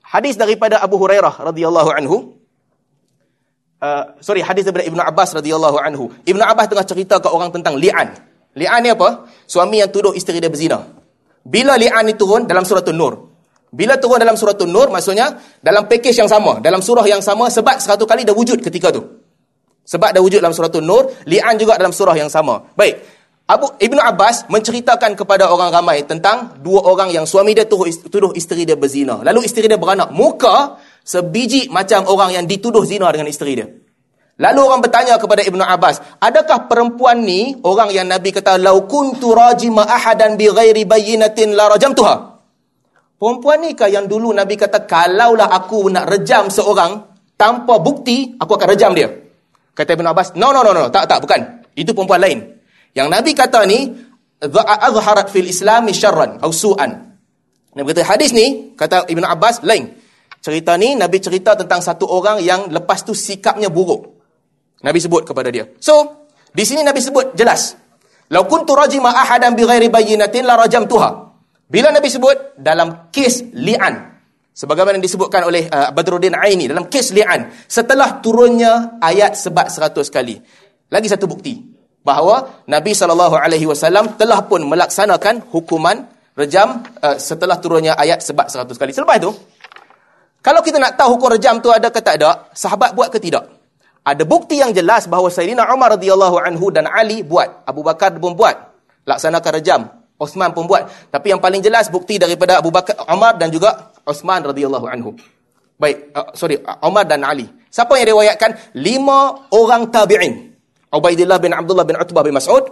Hadis 0.02 0.40
daripada 0.40 0.80
Abu 0.80 0.96
Hurairah 0.96 1.44
radhiyallahu 1.44 1.92
anhu 1.92 2.36
uh, 3.82 4.04
sorry 4.24 4.42
hadis 4.42 4.64
daripada 4.66 4.86
Ibnu 4.88 5.02
Abbas 5.02 5.36
radhiyallahu 5.36 5.78
anhu. 5.82 6.14
Ibnu 6.24 6.44
Abbas 6.44 6.66
tengah 6.72 6.88
cerita 6.88 7.16
ke 7.20 7.28
orang 7.30 7.52
tentang 7.52 7.75
li'an. 7.78 8.16
Li'an 8.56 8.80
ni 8.82 8.90
apa? 8.94 9.28
Suami 9.46 9.84
yang 9.84 9.92
tuduh 9.92 10.16
isteri 10.16 10.40
dia 10.40 10.48
berzina. 10.48 10.80
Bila 11.46 11.75
li'an 11.75 12.08
ni 12.08 12.16
turun 12.16 12.48
dalam 12.48 12.64
surah 12.64 12.86
An-Nur. 12.86 13.14
Bila 13.75 14.00
turun 14.00 14.24
dalam 14.24 14.39
surah 14.39 14.55
An-Nur 14.55 14.88
maksudnya 14.88 15.36
dalam 15.60 15.91
package 15.91 16.15
yang 16.24 16.32
sama, 16.32 16.63
dalam 16.63 16.79
surah 16.79 17.03
yang 17.03 17.20
sama 17.20 17.51
sebab 17.51 17.75
satu 17.84 18.08
kali 18.08 18.24
dah 18.24 18.32
wujud 18.32 18.63
ketika 18.63 18.96
tu. 18.96 19.03
Sebab 19.84 20.15
dah 20.15 20.22
wujud 20.24 20.39
dalam 20.39 20.55
surah 20.55 20.72
An-Nur, 20.72 21.27
li'an 21.27 21.60
juga 21.60 21.75
dalam 21.75 21.91
surah 21.91 22.15
yang 22.15 22.32
sama. 22.32 22.72
Baik. 22.72 23.03
Abu 23.46 23.77
Ibnu 23.77 24.01
Abbas 24.01 24.50
menceritakan 24.50 25.13
kepada 25.13 25.53
orang 25.53 25.70
ramai 25.70 26.01
tentang 26.01 26.58
dua 26.65 26.82
orang 26.82 27.13
yang 27.13 27.29
suami 27.29 27.53
dia 27.53 27.70
tuduh 27.70 28.34
isteri 28.34 28.65
dia 28.65 28.74
berzina. 28.74 29.22
Lalu 29.22 29.46
isteri 29.46 29.70
dia 29.70 29.77
beranak. 29.77 30.10
Muka 30.10 30.82
sebiji 31.05 31.70
macam 31.70 32.10
orang 32.10 32.34
yang 32.34 32.50
dituduh 32.50 32.82
zina 32.82 33.05
dengan 33.13 33.29
isteri 33.29 33.53
dia. 33.53 33.70
Lalu 34.36 34.60
orang 34.65 34.82
bertanya 34.82 35.15
kepada 35.15 35.46
Ibnu 35.46 35.62
Abbas, 35.62 36.01
adakah 36.20 36.67
perempuan 36.67 37.24
ni 37.24 37.55
orang 37.63 37.94
yang 37.94 38.10
Nabi 38.10 38.36
kata 38.36 38.60
lau 38.60 38.84
kuntu 38.84 39.32
rajima 39.32 39.88
ahadan 39.88 40.36
bi 40.36 40.50
ghairi 40.50 40.84
bayyinatin 40.84 41.55
la 41.55 41.72
rajamtuha? 41.72 42.35
Perempuan 43.15 43.63
ni 43.63 43.72
kah 43.72 43.88
yang 43.88 44.12
dulu 44.12 44.36
Nabi 44.36 44.60
kata 44.60 44.84
kalaulah 44.84 45.48
aku 45.48 45.88
nak 45.88 46.05
rejam 46.12 46.51
seorang 46.51 47.15
tanpa 47.39 47.79
bukti, 47.79 48.36
aku 48.36 48.51
akan 48.60 48.67
rejam 48.67 48.91
dia. 48.91 49.07
Kata 49.75 49.95
Ibnu 49.95 50.07
Abbas, 50.07 50.36
no 50.36 50.51
no 50.51 50.63
no 50.63 50.72
no, 50.72 50.91
tak 50.91 51.07
tak 51.07 51.24
bukan. 51.24 51.67
Itu 51.75 51.95
perempuan 51.95 52.19
lain. 52.24 52.39
Yang 52.95 53.07
Nabi 53.12 53.31
kata 53.36 53.60
ni 53.67 53.91
azharat 54.55 55.31
fil 55.31 55.48
islami 55.48 55.91
syarran 55.91 56.39
atau 56.39 56.51
su'an. 56.51 56.91
Nabi 57.75 57.88
kata 57.91 58.07
hadis 58.07 58.31
ni 58.31 58.75
kata 58.75 59.07
Ibnu 59.07 59.24
Abbas 59.27 59.63
lain. 59.63 59.95
Cerita 60.39 60.79
ni 60.79 60.95
Nabi 60.95 61.19
cerita 61.19 61.57
tentang 61.60 61.84
satu 61.84 62.07
orang 62.07 62.39
yang 62.39 62.72
lepas 62.72 63.03
tu 63.03 63.12
sikapnya 63.12 63.67
buruk. 63.72 64.15
Nabi 64.84 65.01
sebut 65.01 65.25
kepada 65.25 65.50
dia. 65.50 65.65
So, 65.81 66.27
di 66.53 66.63
sini 66.63 66.86
Nabi 66.86 67.01
sebut 67.01 67.34
jelas. 67.34 67.74
Lau 68.29 68.45
kuntu 68.45 68.77
rajima 68.77 69.12
ahadan 69.12 69.57
bi 69.57 69.65
ghairi 69.65 69.89
bayyinatin 69.89 70.45
la 70.45 70.55
rajamtuha. 70.55 71.35
Bila 71.65 71.89
Nabi 71.89 72.07
sebut 72.10 72.57
dalam 72.62 73.10
kes 73.10 73.53
li'an. 73.57 74.13
Sebagaimana 74.55 75.01
disebutkan 75.01 75.43
oleh 75.43 75.67
uh, 75.67 75.91
Badruddin 75.91 76.38
Aini 76.38 76.69
dalam 76.69 76.88
kes 76.88 77.12
li'an. 77.12 77.51
Setelah 77.65 78.22
turunnya 78.22 79.01
ayat 79.01 79.36
sebat 79.36 79.74
seratus 79.74 80.07
kali. 80.13 80.39
Lagi 80.93 81.07
satu 81.10 81.25
bukti. 81.25 81.60
Bahawa 82.05 82.63
Nabi 82.69 82.93
SAW 82.93 84.13
telah 84.13 84.39
pun 84.45 84.62
melaksanakan 84.62 85.50
hukuman 85.50 86.05
rejam 86.38 86.86
uh, 87.01 87.17
setelah 87.17 87.57
turunnya 87.57 87.98
ayat 87.98 88.22
sebat 88.22 88.48
seratus 88.53 88.77
kali. 88.77 88.93
Selepas 88.93 89.17
itu, 89.17 89.34
kalau 90.45 90.62
kita 90.62 90.77
nak 90.77 90.93
tahu 90.93 91.17
hukum 91.17 91.34
rejam 91.34 91.57
tu 91.57 91.74
ada 91.74 91.89
ke 91.89 92.00
tak 92.05 92.22
ada, 92.22 92.53
sahabat 92.53 92.93
buat 92.93 93.10
ke 93.10 93.17
tidak? 93.17 93.50
Ada 94.05 94.22
bukti 94.22 94.62
yang 94.62 94.69
jelas 94.69 95.10
bahawa 95.10 95.34
Sayyidina 95.34 95.65
Umar 95.74 95.98
radhiyallahu 95.98 96.38
anhu 96.38 96.69
dan 96.69 96.86
Ali 96.86 97.25
buat. 97.25 97.65
Abu 97.65 97.81
Bakar 97.81 98.13
pun 98.22 98.38
buat. 98.38 98.53
Laksanakan 99.10 99.51
rejam. 99.57 99.81
Osman 100.15 100.55
pun 100.55 100.63
buat. 100.63 101.12
Tapi 101.12 101.36
yang 101.36 101.43
paling 101.43 101.60
jelas 101.60 101.91
bukti 101.91 102.15
daripada 102.15 102.63
Abu 102.63 102.72
Bakar, 102.72 102.95
Umar 103.12 103.36
dan 103.36 103.51
juga 103.51 103.91
Osman 104.07 104.48
radhiyallahu 104.48 104.88
anhu. 104.88 105.12
Baik, 105.75 106.15
uh, 106.15 106.31
sorry, 106.31 106.63
Umar 106.79 107.03
dan 107.03 107.27
Ali. 107.27 107.51
Siapa 107.67 108.00
yang 108.00 108.15
riwayatkan? 108.15 108.79
Lima 108.79 109.51
orang 109.51 109.91
tabi'in. 109.91 110.55
Ubaidillah 110.88 111.36
bin 111.43 111.51
Abdullah 111.51 111.84
bin 111.84 112.00
Utbah 112.00 112.24
bin 112.24 112.31
Mas'ud. 112.31 112.63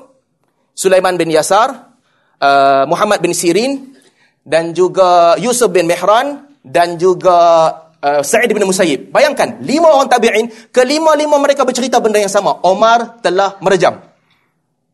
Sulaiman 0.72 1.20
bin 1.20 1.28
Yasar. 1.28 1.92
Uh, 2.40 2.88
Muhammad 2.88 3.20
bin 3.20 3.36
Sirin. 3.36 3.92
Dan 4.48 4.72
juga 4.72 5.36
Yusuf 5.36 5.68
bin 5.72 5.88
Mihran 5.88 6.48
dan 6.64 6.96
juga 6.96 7.68
uh, 8.00 8.24
Sa'id 8.24 8.52
bin 8.56 8.64
Musayyib. 8.64 9.12
Bayangkan, 9.12 9.60
lima 9.64 9.92
orang 9.92 10.08
tabi'in, 10.08 10.48
kelima-lima 10.72 11.40
mereka 11.40 11.68
bercerita 11.68 12.00
benda 12.00 12.24
yang 12.24 12.32
sama. 12.32 12.60
Omar 12.64 13.20
telah 13.20 13.60
merejam. 13.60 14.00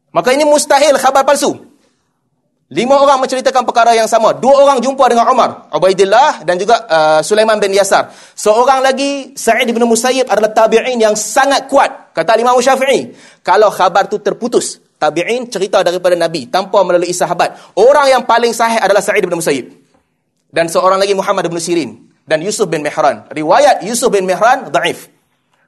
Maka 0.10 0.34
ini 0.34 0.46
mustahil 0.50 0.98
khabar 0.98 1.22
palsu. 1.22 1.69
Lima 2.70 3.02
orang 3.02 3.26
menceritakan 3.26 3.66
perkara 3.66 3.98
yang 3.98 4.06
sama. 4.06 4.30
Dua 4.38 4.62
orang 4.62 4.78
jumpa 4.78 5.02
dengan 5.10 5.26
Omar. 5.26 5.74
Ubaidillah 5.74 6.46
dan 6.46 6.54
juga 6.62 6.86
uh, 6.86 7.20
Sulaiman 7.26 7.58
bin 7.58 7.74
Yasar. 7.74 8.14
Seorang 8.38 8.86
lagi, 8.86 9.34
Sa'id 9.34 9.66
bin 9.74 9.82
Musayyib 9.90 10.30
adalah 10.30 10.54
tabi'in 10.54 11.02
yang 11.02 11.18
sangat 11.18 11.66
kuat. 11.66 12.14
Kata 12.14 12.38
Imam 12.38 12.54
Syafi'i. 12.62 13.10
Kalau 13.42 13.74
khabar 13.74 14.06
tu 14.06 14.22
terputus, 14.22 14.78
tabi'in 15.02 15.50
cerita 15.50 15.82
daripada 15.82 16.14
Nabi 16.14 16.46
tanpa 16.46 16.86
melalui 16.86 17.10
sahabat. 17.10 17.74
Orang 17.74 18.06
yang 18.06 18.22
paling 18.30 18.54
sahih 18.54 18.78
adalah 18.78 19.02
Sa'id 19.02 19.26
bin 19.26 19.34
Musayyib 19.34 19.74
dan 20.54 20.70
seorang 20.70 21.02
lagi 21.02 21.18
Muhammad 21.18 21.50
bin 21.50 21.58
Sirin 21.58 22.06
dan 22.30 22.38
Yusuf 22.46 22.70
bin 22.70 22.86
Mihran. 22.86 23.34
Riwayat 23.34 23.82
Yusuf 23.82 24.14
bin 24.14 24.30
Mihran 24.30 24.70
dhaif. 24.70 25.10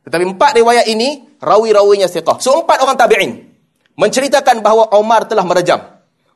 Tetapi 0.06 0.38
empat 0.38 0.54
riwayat 0.54 0.86
ini 0.86 1.26
rawi-rawinya 1.42 2.06
thiqah. 2.06 2.38
So 2.38 2.62
empat 2.62 2.78
orang 2.86 2.94
tabi'in 2.94 3.42
menceritakan 3.98 4.62
bahawa 4.62 4.94
Umar 5.02 5.26
telah 5.26 5.42
merejam 5.42 5.82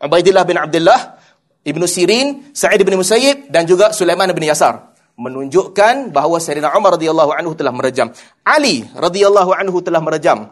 Ubaidillah 0.02 0.44
bin 0.44 0.58
Abdullah, 0.60 1.20
Ibnu 1.66 1.86
Sirin, 1.88 2.52
Sa'id 2.52 2.82
bin 2.84 2.94
Musayyib 3.00 3.50
dan 3.50 3.66
juga 3.66 3.96
Sulaiman 3.96 4.30
bin 4.36 4.46
Yasar 4.46 4.96
menunjukkan 5.16 6.12
bahawa 6.12 6.38
Sayyidina 6.44 6.76
Umar 6.76 7.00
radhiyallahu 7.00 7.32
anhu 7.32 7.56
telah 7.56 7.72
merejam. 7.72 8.12
Ali 8.44 8.84
radhiyallahu 8.94 9.56
anhu 9.56 9.80
telah 9.80 10.04
merejam. 10.04 10.52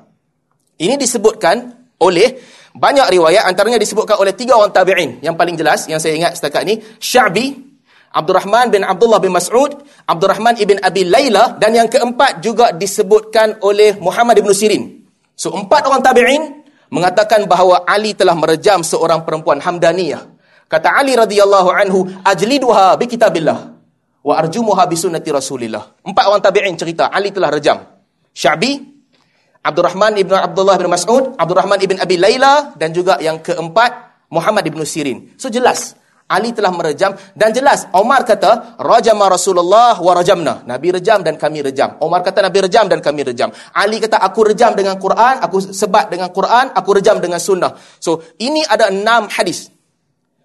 Ini 0.80 0.96
disebutkan 0.96 1.76
oleh 2.00 2.40
banyak 2.74 3.14
riwayat 3.14 3.46
antaranya 3.46 3.78
disebutkan 3.78 4.18
oleh 4.18 4.34
tiga 4.34 4.58
orang 4.58 4.74
tabi'in 4.74 5.22
yang 5.22 5.38
paling 5.38 5.54
jelas 5.54 5.86
yang 5.86 6.02
saya 6.02 6.18
ingat 6.18 6.42
setakat 6.42 6.66
ini 6.66 6.82
Sya'bi 6.98 7.74
Abdul 8.14 8.38
Rahman 8.38 8.70
bin 8.70 8.86
Abdullah 8.86 9.18
bin 9.18 9.34
Mas'ud, 9.34 9.74
Abdul 10.06 10.30
Rahman 10.30 10.58
ibn 10.62 10.78
Abi 10.82 11.02
Layla 11.06 11.58
dan 11.58 11.74
yang 11.74 11.90
keempat 11.90 12.46
juga 12.46 12.70
disebutkan 12.70 13.58
oleh 13.66 13.98
Muhammad 13.98 14.38
ibn 14.38 14.54
Sirin. 14.54 15.02
So 15.34 15.50
empat 15.50 15.90
orang 15.90 16.06
tabi'in 16.06 16.63
mengatakan 16.94 17.50
bahawa 17.50 17.90
Ali 17.90 18.14
telah 18.14 18.38
merejam 18.38 18.86
seorang 18.86 19.26
perempuan 19.26 19.58
Hamdaniyah. 19.58 20.30
Kata 20.70 20.94
Ali 20.94 21.18
radhiyallahu 21.18 21.70
anhu, 21.74 22.06
ajliduha 22.22 22.94
bi 23.02 23.10
kitabillah 23.10 23.74
wa 24.22 24.34
arjumuha 24.38 24.86
bi 24.86 24.94
sunnati 24.94 25.34
Rasulillah. 25.34 26.06
Empat 26.06 26.24
orang 26.30 26.42
tabi'in 26.46 26.78
cerita 26.78 27.10
Ali 27.10 27.34
telah 27.34 27.50
rejam. 27.50 27.82
Syabi, 28.34 28.78
Abdul 29.66 29.86
Rahman 29.90 30.22
ibn 30.22 30.38
Abdullah 30.38 30.78
bin 30.78 30.90
Mas'ud, 30.94 31.34
Abdul 31.34 31.58
Rahman 31.58 31.82
ibn 31.82 31.98
Abi 31.98 32.22
Layla 32.22 32.78
dan 32.78 32.94
juga 32.94 33.18
yang 33.18 33.42
keempat 33.42 34.14
Muhammad 34.30 34.66
ibn 34.70 34.82
Sirin. 34.86 35.34
So 35.38 35.50
jelas 35.50 35.98
Ali 36.34 36.50
telah 36.50 36.74
merejam 36.74 37.14
dan 37.38 37.54
jelas 37.54 37.86
Omar 37.94 38.26
kata 38.26 38.82
rajama 38.82 39.30
Rasulullah 39.30 39.94
wa 40.02 40.14
rajamna. 40.18 40.66
Nabi 40.66 40.98
rejam 40.98 41.22
dan 41.22 41.38
kami 41.38 41.62
rejam. 41.62 42.02
Omar 42.02 42.26
kata 42.26 42.42
Nabi 42.42 42.66
rejam 42.66 42.90
dan 42.90 42.98
kami 42.98 43.22
rejam. 43.22 43.54
Ali 43.78 44.02
kata 44.02 44.18
aku 44.18 44.50
rejam 44.50 44.74
dengan 44.74 44.98
Quran, 44.98 45.38
aku 45.46 45.62
sebat 45.62 46.10
dengan 46.10 46.34
Quran, 46.34 46.74
aku 46.74 46.90
rejam 46.98 47.22
dengan 47.22 47.38
sunnah. 47.38 47.78
So 48.02 48.26
ini 48.42 48.66
ada 48.66 48.90
enam 48.90 49.30
hadis 49.30 49.70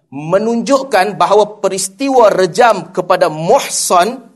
menunjukkan 0.09 1.17
bahawa 1.17 1.61
peristiwa 1.61 2.33
rejam 2.33 2.89
kepada 2.89 3.29
muhsan 3.29 4.29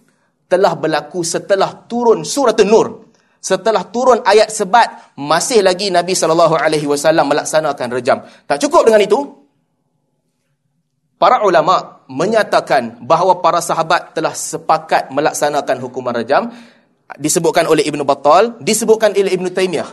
telah 0.45 0.77
berlaku 0.77 1.25
setelah 1.25 1.85
turun 1.89 2.21
surah 2.21 2.53
An-Nur. 2.53 3.09
Setelah 3.43 3.83
turun 3.91 4.23
ayat 4.23 4.55
sebat, 4.55 5.19
masih 5.19 5.59
lagi 5.59 5.91
Nabi 5.91 6.15
saw 6.15 6.31
melaksanakan 6.31 7.87
rejam. 7.91 8.23
Tak 8.47 8.55
cukup 8.55 8.87
dengan 8.87 9.03
itu, 9.03 9.42
Para 11.23 11.39
ulama 11.47 12.03
menyatakan 12.11 12.99
bahawa 12.99 13.39
para 13.39 13.63
sahabat 13.63 14.11
telah 14.11 14.35
sepakat 14.35 15.07
melaksanakan 15.07 15.79
hukuman 15.79 16.11
rajam 16.19 16.51
disebutkan 17.15 17.63
oleh 17.63 17.87
Ibn 17.87 18.03
Battal, 18.03 18.59
disebutkan 18.59 19.15
oleh 19.15 19.31
Ibn 19.31 19.47
Taymiyah. 19.55 19.87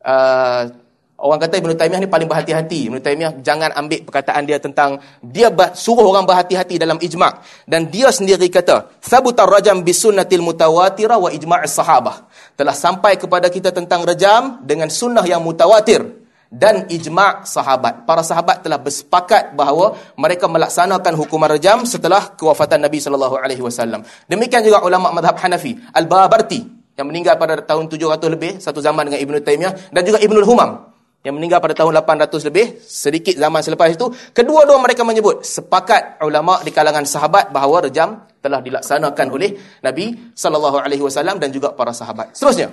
Uh, 0.00 0.72
orang 1.20 1.44
kata 1.44 1.60
Ibn 1.60 1.76
Taymiyah 1.76 2.00
ni 2.00 2.08
paling 2.08 2.24
berhati-hati. 2.24 2.88
Ibn 2.88 2.96
Taymiyah 2.96 3.44
jangan 3.44 3.76
ambil 3.76 4.08
perkataan 4.08 4.48
dia 4.48 4.56
tentang 4.56 5.04
dia 5.20 5.52
suruh 5.76 6.08
orang 6.08 6.24
berhati-hati 6.24 6.80
dalam 6.80 6.96
ijma' 6.96 7.44
dan 7.68 7.92
dia 7.92 8.08
sendiri 8.08 8.48
kata 8.48 9.04
sabutar 9.04 9.52
rajam 9.52 9.84
bisunnatil 9.84 10.40
mutawatira 10.40 11.20
wa 11.20 11.28
ijma' 11.28 11.68
sahabah. 11.68 12.24
Telah 12.56 12.72
sampai 12.72 13.20
kepada 13.20 13.52
kita 13.52 13.68
tentang 13.68 14.00
rajam 14.00 14.64
dengan 14.64 14.88
sunnah 14.88 15.28
yang 15.28 15.44
mutawatir 15.44 16.17
dan 16.48 16.88
ijma' 16.88 17.44
sahabat. 17.44 18.08
Para 18.08 18.24
sahabat 18.24 18.64
telah 18.64 18.80
bersepakat 18.80 19.52
bahawa 19.52 19.96
mereka 20.16 20.48
melaksanakan 20.48 21.12
hukuman 21.16 21.52
rejam 21.52 21.84
setelah 21.84 22.32
kewafatan 22.34 22.80
Nabi 22.80 22.98
sallallahu 22.98 23.36
alaihi 23.36 23.60
wasallam. 23.60 24.00
Demikian 24.26 24.64
juga 24.64 24.80
ulama 24.80 25.12
mazhab 25.12 25.36
Hanafi, 25.36 25.76
Al-Babarti 25.92 26.64
yang 26.96 27.06
meninggal 27.06 27.36
pada 27.36 27.60
tahun 27.60 27.86
700 27.86 28.34
lebih, 28.34 28.52
satu 28.58 28.80
zaman 28.80 29.12
dengan 29.12 29.20
Ibnu 29.22 29.38
Taimiyah 29.44 29.92
dan 29.92 30.02
juga 30.02 30.18
Ibnu 30.18 30.42
Humam 30.42 30.88
yang 31.26 31.34
meninggal 31.34 31.58
pada 31.58 31.74
tahun 31.74 31.92
800 31.98 32.48
lebih, 32.48 32.78
sedikit 32.80 33.34
zaman 33.34 33.58
selepas 33.60 33.90
itu, 33.90 34.06
kedua-dua 34.30 34.78
mereka 34.78 35.02
menyebut 35.02 35.42
sepakat 35.42 36.22
ulama 36.22 36.62
di 36.62 36.70
kalangan 36.70 37.02
sahabat 37.02 37.50
bahawa 37.50 37.90
rejam 37.90 38.22
telah 38.38 38.62
dilaksanakan 38.62 39.26
oleh 39.28 39.58
Nabi 39.82 40.32
sallallahu 40.32 40.78
alaihi 40.78 41.02
wasallam 41.02 41.36
dan 41.42 41.50
juga 41.50 41.74
para 41.74 41.90
sahabat. 41.90 42.32
Seterusnya. 42.38 42.70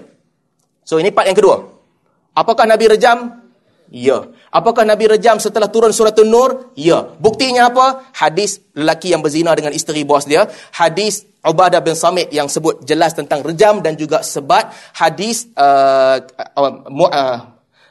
So 0.86 1.02
ini 1.02 1.10
part 1.10 1.26
yang 1.26 1.36
kedua. 1.36 1.58
Apakah 2.38 2.70
Nabi 2.70 2.86
rejam 2.86 3.45
Ya. 3.94 4.28
Apakah 4.50 4.84
Nabi 4.84 5.06
rejam 5.06 5.38
setelah 5.38 5.70
turun 5.70 5.94
surat 5.94 6.18
An-Nur? 6.18 6.74
Ya. 6.74 7.06
Buktinya 7.22 7.70
apa? 7.70 8.10
Hadis 8.18 8.62
lelaki 8.74 9.14
yang 9.14 9.22
berzina 9.22 9.54
dengan 9.54 9.72
isteri 9.72 10.02
bos 10.02 10.26
dia. 10.26 10.50
Hadis 10.74 11.26
Ubadah 11.46 11.80
bin 11.86 11.94
Samit 11.94 12.34
yang 12.34 12.50
sebut 12.50 12.82
jelas 12.82 13.14
tentang 13.14 13.46
rejam 13.46 13.80
dan 13.86 13.94
juga 13.94 14.26
sebat. 14.26 14.74
Hadis 14.98 15.46
uh, 15.54 16.18
uh, 16.58 16.74
uh, 16.90 17.38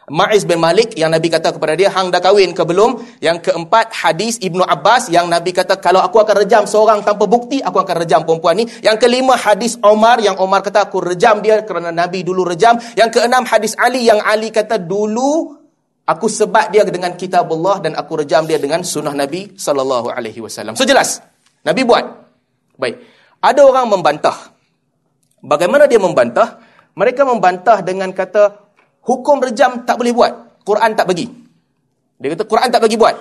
Ma'iz 0.05 0.45
bin 0.45 0.61
Malik 0.61 0.93
yang 1.01 1.09
Nabi 1.09 1.33
kata 1.33 1.57
kepada 1.57 1.73
dia, 1.73 1.89
hang 1.89 2.13
dah 2.13 2.21
kahwin 2.21 2.53
ke 2.53 2.61
belum? 2.61 3.01
Yang 3.25 3.49
keempat, 3.49 3.89
hadis 4.05 4.37
Ibnu 4.37 4.61
Abbas 4.61 5.09
yang 5.09 5.33
Nabi 5.33 5.57
kata, 5.57 5.81
kalau 5.81 6.05
aku 6.05 6.21
akan 6.21 6.45
rejam 6.45 6.69
seorang 6.69 7.01
tanpa 7.01 7.25
bukti, 7.25 7.65
aku 7.65 7.81
akan 7.81 8.05
rejam 8.05 8.21
perempuan 8.21 8.61
ni. 8.61 8.69
Yang 8.85 9.01
kelima, 9.01 9.33
hadis 9.33 9.81
Omar 9.81 10.21
yang 10.21 10.37
Omar 10.37 10.61
kata, 10.61 10.93
aku 10.93 11.01
rejam 11.01 11.41
dia 11.41 11.65
kerana 11.65 11.89
Nabi 11.89 12.21
dulu 12.21 12.45
rejam. 12.45 12.77
Yang 13.01 13.17
keenam, 13.17 13.49
hadis 13.49 13.73
Ali 13.81 14.05
yang 14.05 14.21
Ali 14.21 14.53
kata, 14.53 14.77
dulu 14.77 15.64
Aku 16.05 16.29
sebat 16.29 16.69
dia 16.69 16.85
dengan 16.85 17.17
kitab 17.17 17.49
Allah 17.49 17.81
dan 17.81 17.93
aku 17.97 18.21
rejam 18.21 18.45
dia 18.45 18.61
dengan 18.61 18.85
sunnah 18.85 19.17
Nabi 19.17 19.57
sallallahu 19.57 20.13
alaihi 20.13 20.45
wasallam. 20.45 20.77
So 20.77 20.85
jelas. 20.85 21.25
Nabi 21.65 21.81
buat. 21.81 22.05
Baik. 22.77 23.01
Ada 23.41 23.65
orang 23.65 23.89
membantah. 23.89 24.53
Bagaimana 25.41 25.89
dia 25.89 25.97
membantah? 25.97 26.61
Mereka 26.93 27.25
membantah 27.25 27.81
dengan 27.81 28.13
kata 28.13 28.53
hukum 29.01 29.41
rejam 29.41 29.89
tak 29.89 29.97
boleh 29.97 30.13
buat. 30.13 30.61
Quran 30.61 30.93
tak 30.93 31.09
bagi. 31.09 31.25
Dia 32.21 32.37
kata 32.37 32.45
Quran 32.45 32.69
tak 32.69 32.85
bagi 32.85 32.97
buat. 33.01 33.17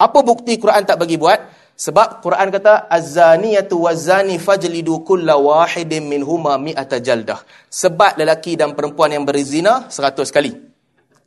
Apa 0.00 0.18
bukti 0.26 0.58
Quran 0.58 0.82
tak 0.82 0.98
bagi 0.98 1.14
buat? 1.14 1.38
Sebab 1.78 2.20
Quran 2.26 2.50
kata 2.50 2.90
az-zaniyatu 2.90 3.86
waz-zani 3.86 4.36
fajlidu 4.36 5.00
kulla 5.06 5.38
wahidin 5.38 6.10
minhuma 6.10 6.58
mi'ata 6.58 6.98
jaldah. 6.98 7.40
Sebat 7.70 8.18
lelaki 8.18 8.58
dan 8.58 8.74
perempuan 8.74 9.14
yang 9.14 9.22
berzina 9.22 9.86
100 9.88 10.28
kali. 10.28 10.69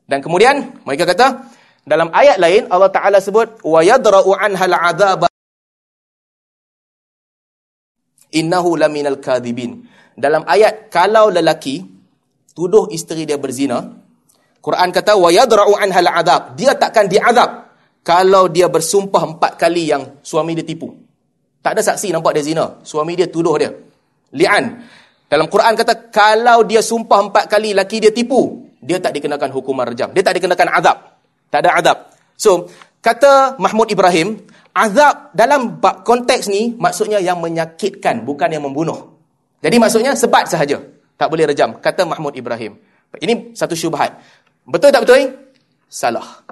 Dan 0.04 0.20
kemudian 0.20 0.84
mereka 0.84 1.08
kata 1.08 1.48
dalam 1.84 2.12
ayat 2.12 2.40
lain 2.40 2.68
Allah 2.72 2.92
Taala 2.92 3.20
sebut 3.20 3.64
wa 3.64 3.80
yadra'u 3.84 4.32
anha 4.36 4.66
al'adzab 4.68 5.28
innahu 8.36 8.76
laminal 8.80 9.20
kadhibin. 9.20 9.88
Dalam 10.14 10.46
ayat 10.46 10.94
kalau 10.94 11.32
lelaki 11.34 11.84
tuduh 12.54 12.88
isteri 12.94 13.26
dia 13.26 13.40
berzina, 13.40 13.84
Quran 14.64 14.90
kata 14.92 15.20
wa 15.20 15.28
yadra'u 15.32 15.76
anha 15.76 16.00
al'adzab. 16.04 16.56
Dia 16.56 16.76
takkan 16.76 17.08
diazab 17.12 17.72
kalau 18.04 18.52
dia 18.52 18.68
bersumpah 18.68 19.36
empat 19.36 19.56
kali 19.56 19.92
yang 19.92 20.20
suami 20.24 20.56
dia 20.60 20.68
tipu. 20.68 20.92
Tak 21.64 21.80
ada 21.80 21.82
saksi 21.84 22.12
nampak 22.12 22.36
dia 22.36 22.44
zina. 22.44 22.66
Suami 22.84 23.16
dia 23.16 23.32
tuduh 23.32 23.56
dia. 23.56 23.72
Li'an. 24.36 24.84
Dalam 25.32 25.48
Quran 25.48 25.80
kata 25.80 26.12
kalau 26.12 26.68
dia 26.68 26.84
sumpah 26.84 27.32
empat 27.32 27.48
kali 27.48 27.72
laki 27.72 28.04
dia 28.04 28.12
tipu, 28.12 28.63
dia 28.84 29.00
tak 29.00 29.16
dikenakan 29.16 29.50
hukuman 29.50 29.88
rejam. 29.90 30.12
Dia 30.12 30.24
tak 30.24 30.38
dikenakan 30.38 30.68
azab. 30.76 30.98
Tak 31.50 31.60
ada 31.64 31.70
azab. 31.80 31.98
So, 32.36 32.68
kata 33.00 33.56
Mahmud 33.58 33.88
Ibrahim, 33.90 34.44
azab 34.76 35.32
dalam 35.32 35.80
konteks 35.82 36.52
ni 36.52 36.76
maksudnya 36.76 37.24
yang 37.24 37.40
menyakitkan, 37.40 38.28
bukan 38.28 38.50
yang 38.52 38.64
membunuh. 38.66 39.16
Jadi 39.64 39.80
maksudnya 39.80 40.12
sebat 40.14 40.52
sahaja. 40.52 40.84
Tak 41.16 41.32
boleh 41.32 41.48
rejam. 41.48 41.80
Kata 41.80 42.04
Mahmud 42.04 42.36
Ibrahim. 42.36 42.76
Ini 43.16 43.56
satu 43.56 43.78
syubhat. 43.78 44.20
Betul 44.68 44.92
tak 44.92 45.08
betul? 45.08 45.32
Salah. 45.88 46.44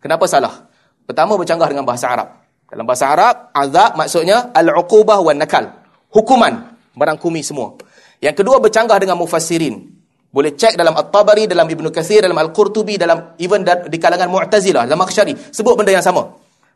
Kenapa 0.00 0.24
salah? 0.24 0.64
Pertama 1.04 1.36
bercanggah 1.36 1.68
dengan 1.68 1.84
bahasa 1.84 2.08
Arab. 2.08 2.28
Dalam 2.70 2.86
bahasa 2.88 3.06
Arab, 3.12 3.52
azab 3.52 3.98
maksudnya 3.98 4.50
al-uqubah 4.54 5.20
wa 5.20 5.32
nakal. 5.36 5.68
Hukuman. 6.08 6.74
Merangkumi 6.94 7.42
semua. 7.42 7.74
Yang 8.22 8.40
kedua 8.40 8.62
bercanggah 8.62 8.96
dengan 9.02 9.18
mufassirin. 9.18 9.93
Boleh 10.34 10.58
cek 10.58 10.74
dalam 10.74 10.98
At-Tabari, 10.98 11.46
dalam 11.46 11.70
Ibn 11.70 11.94
Kathir, 11.94 12.26
dalam 12.26 12.34
Al-Qurtubi, 12.34 12.98
dalam 12.98 13.38
even 13.38 13.62
di 13.62 13.98
kalangan 14.02 14.26
Mu'tazilah, 14.26 14.82
dalam 14.82 14.98
Makhsyari. 14.98 15.30
Sebut 15.54 15.78
benda 15.78 15.94
yang 15.94 16.02
sama. 16.02 16.26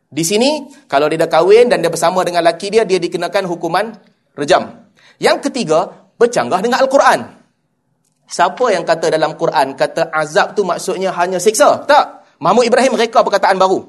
Di 0.06 0.22
sini, 0.22 0.70
kalau 0.86 1.10
dia 1.10 1.26
dah 1.26 1.26
kahwin 1.26 1.66
dan 1.66 1.82
dia 1.82 1.90
bersama 1.90 2.22
dengan 2.22 2.46
laki 2.46 2.70
dia, 2.70 2.86
dia 2.86 3.02
dikenakan 3.02 3.50
hukuman 3.50 3.98
rejam. 4.38 4.86
Yang 5.18 5.50
ketiga, 5.50 5.90
bercanggah 6.14 6.62
dengan 6.62 6.86
Al-Quran. 6.86 7.34
Siapa 8.30 8.64
yang 8.70 8.86
kata 8.86 9.10
dalam 9.10 9.34
Quran, 9.34 9.74
kata 9.74 10.06
azab 10.14 10.54
tu 10.54 10.62
maksudnya 10.62 11.10
hanya 11.18 11.42
siksa? 11.42 11.82
Tak. 11.82 12.38
Mahmud 12.38 12.62
Ibrahim 12.62 12.94
reka 12.94 13.26
perkataan 13.26 13.58
baru. 13.58 13.82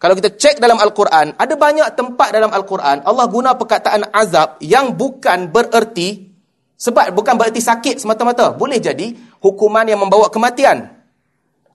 Kalau 0.00 0.16
kita 0.16 0.32
cek 0.32 0.56
dalam 0.56 0.80
Al-Quran, 0.80 1.36
ada 1.36 1.54
banyak 1.56 1.88
tempat 1.92 2.32
dalam 2.32 2.48
Al-Quran, 2.48 3.04
Allah 3.04 3.26
guna 3.28 3.56
perkataan 3.60 4.08
azab 4.12 4.60
yang 4.64 4.96
bukan 4.96 5.52
bererti 5.52 6.35
sebab 6.76 7.16
bukan 7.16 7.34
berarti 7.40 7.60
sakit 7.60 8.04
semata-mata. 8.04 8.52
Boleh 8.52 8.76
jadi 8.76 9.16
hukuman 9.40 9.88
yang 9.88 10.00
membawa 10.00 10.28
kematian. 10.28 10.92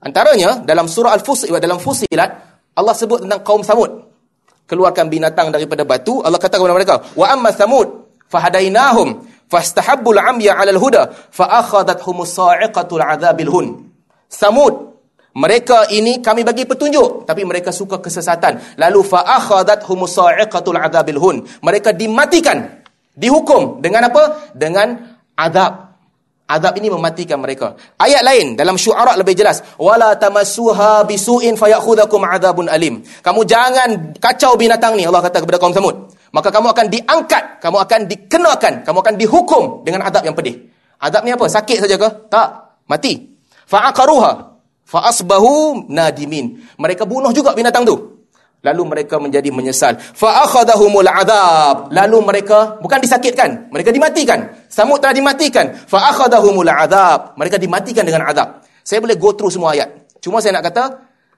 Antaranya 0.02 0.62
dalam 0.66 0.90
surah 0.90 1.14
Al-Fusilat 1.14 1.62
dalam 1.62 1.78
Fusilat 1.78 2.30
Allah 2.74 2.96
sebut 2.96 3.26
tentang 3.26 3.42
kaum 3.46 3.62
Samud. 3.62 4.10
Keluarkan 4.66 5.12
binatang 5.12 5.52
daripada 5.52 5.84
batu, 5.84 6.24
Allah 6.24 6.40
kata 6.40 6.56
kepada 6.56 6.74
mereka, 6.74 6.96
"Wa 7.14 7.36
amma 7.36 7.52
Samud 7.52 8.08
fahadainahum 8.32 9.28
fastahabbul 9.52 10.16
'amya 10.16 10.56
'alal 10.56 10.80
huda 10.80 11.12
fa 11.30 11.60
akhadhathumus 11.60 12.32
sa'iqatul 12.32 13.04
'adzabil 13.04 13.52
hun." 13.52 13.66
Samud 14.32 14.96
mereka 15.36 15.88
ini 15.92 16.24
kami 16.24 16.48
bagi 16.48 16.64
petunjuk 16.64 17.28
tapi 17.28 17.44
mereka 17.44 17.76
suka 17.76 18.00
kesesatan. 18.00 18.80
Lalu 18.80 19.00
fa 19.04 19.28
akhadhathumus 19.28 20.16
sa'iqatul 20.16 20.80
'adzabil 20.80 21.20
hun. 21.20 21.36
Mereka 21.62 21.92
dimatikan 21.94 22.81
Dihukum 23.16 23.84
dengan 23.84 24.08
apa? 24.08 24.54
Dengan 24.56 25.20
azab. 25.36 25.92
Azab 26.52 26.76
ini 26.84 26.92
mematikan 26.92 27.40
mereka. 27.40 27.80
Ayat 27.96 28.28
lain 28.28 28.60
dalam 28.60 28.76
syu'ara 28.76 29.16
lebih 29.16 29.40
jelas. 29.40 29.64
Wala 29.80 30.20
tamassuha 30.20 31.08
bisu'in 31.08 31.56
fayakhudhakum 31.56 32.20
azabun 32.28 32.68
alim. 32.68 33.00
Kamu 33.24 33.48
jangan 33.48 34.20
kacau 34.20 34.60
binatang 34.60 35.00
ni 35.00 35.08
Allah 35.08 35.24
kata 35.24 35.40
kepada 35.40 35.56
kaum 35.56 35.72
Samud. 35.72 36.12
Maka 36.32 36.52
kamu 36.52 36.68
akan 36.72 36.86
diangkat, 36.92 37.44
kamu 37.64 37.78
akan 37.88 38.00
dikenakan, 38.08 38.74
kamu 38.84 38.98
akan 39.00 39.16
dihukum 39.20 39.64
dengan 39.88 40.08
azab 40.08 40.28
yang 40.28 40.36
pedih. 40.36 40.72
Azab 41.00 41.24
ni 41.24 41.32
apa? 41.32 41.48
Sakit 41.48 41.88
saja 41.88 41.96
ke? 41.96 42.10
Tak. 42.28 42.48
Mati. 42.88 43.32
Fa'aqaruha 43.68 44.32
fa'asbahu 44.84 45.88
nadimin. 45.88 46.60
Mereka 46.76 47.08
bunuh 47.08 47.32
juga 47.32 47.56
binatang 47.56 47.88
tu. 47.88 48.21
Lalu 48.62 48.82
mereka 48.86 49.18
menjadi 49.18 49.50
menyesal. 49.50 49.98
Fa 49.98 50.46
akhadhahumul 50.46 51.10
adab 51.10 51.90
lalu 51.90 52.18
mereka 52.22 52.78
bukan 52.82 53.02
disakitkan 53.02 53.70
mereka 53.74 53.90
dimatikan. 53.94 54.66
Samud 54.70 55.02
telah 55.02 55.18
dimatikan. 55.18 55.74
Fa 55.90 56.14
akhadhahumul 56.14 56.70
adab 56.70 57.38
mereka 57.38 57.58
dimatikan 57.58 58.06
dengan 58.06 58.26
azab 58.30 58.62
saya 58.82 59.00
boleh 59.02 59.18
go 59.18 59.34
through 59.34 59.54
semua 59.54 59.78
ayat. 59.78 59.90
Cuma 60.22 60.42
saya 60.42 60.58
nak 60.58 60.70
kata 60.70 60.84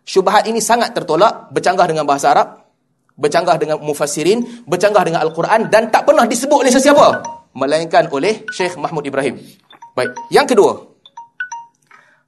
syubhat 0.03 0.47
ini 0.47 0.59
sangat 0.59 0.95
tertolak 0.95 1.51
bercanggah 1.51 1.87
dengan 1.87 2.07
bahasa 2.07 2.31
Arab 2.35 2.47
bercanggah 3.13 3.55
dengan 3.61 3.77
mufassirin 3.77 4.65
bercanggah 4.65 5.05
dengan 5.05 5.21
al-Quran 5.21 5.69
dan 5.69 5.93
tak 5.93 6.07
pernah 6.09 6.25
disebut 6.25 6.65
oleh 6.65 6.71
sesiapa. 6.73 7.07
Melainkan 7.53 8.09
oleh 8.09 8.49
Syekh 8.49 8.81
Mahmud 8.81 9.05
Ibrahim. 9.05 9.37
Baik 9.93 10.17
yang 10.33 10.49
kedua. 10.49 10.89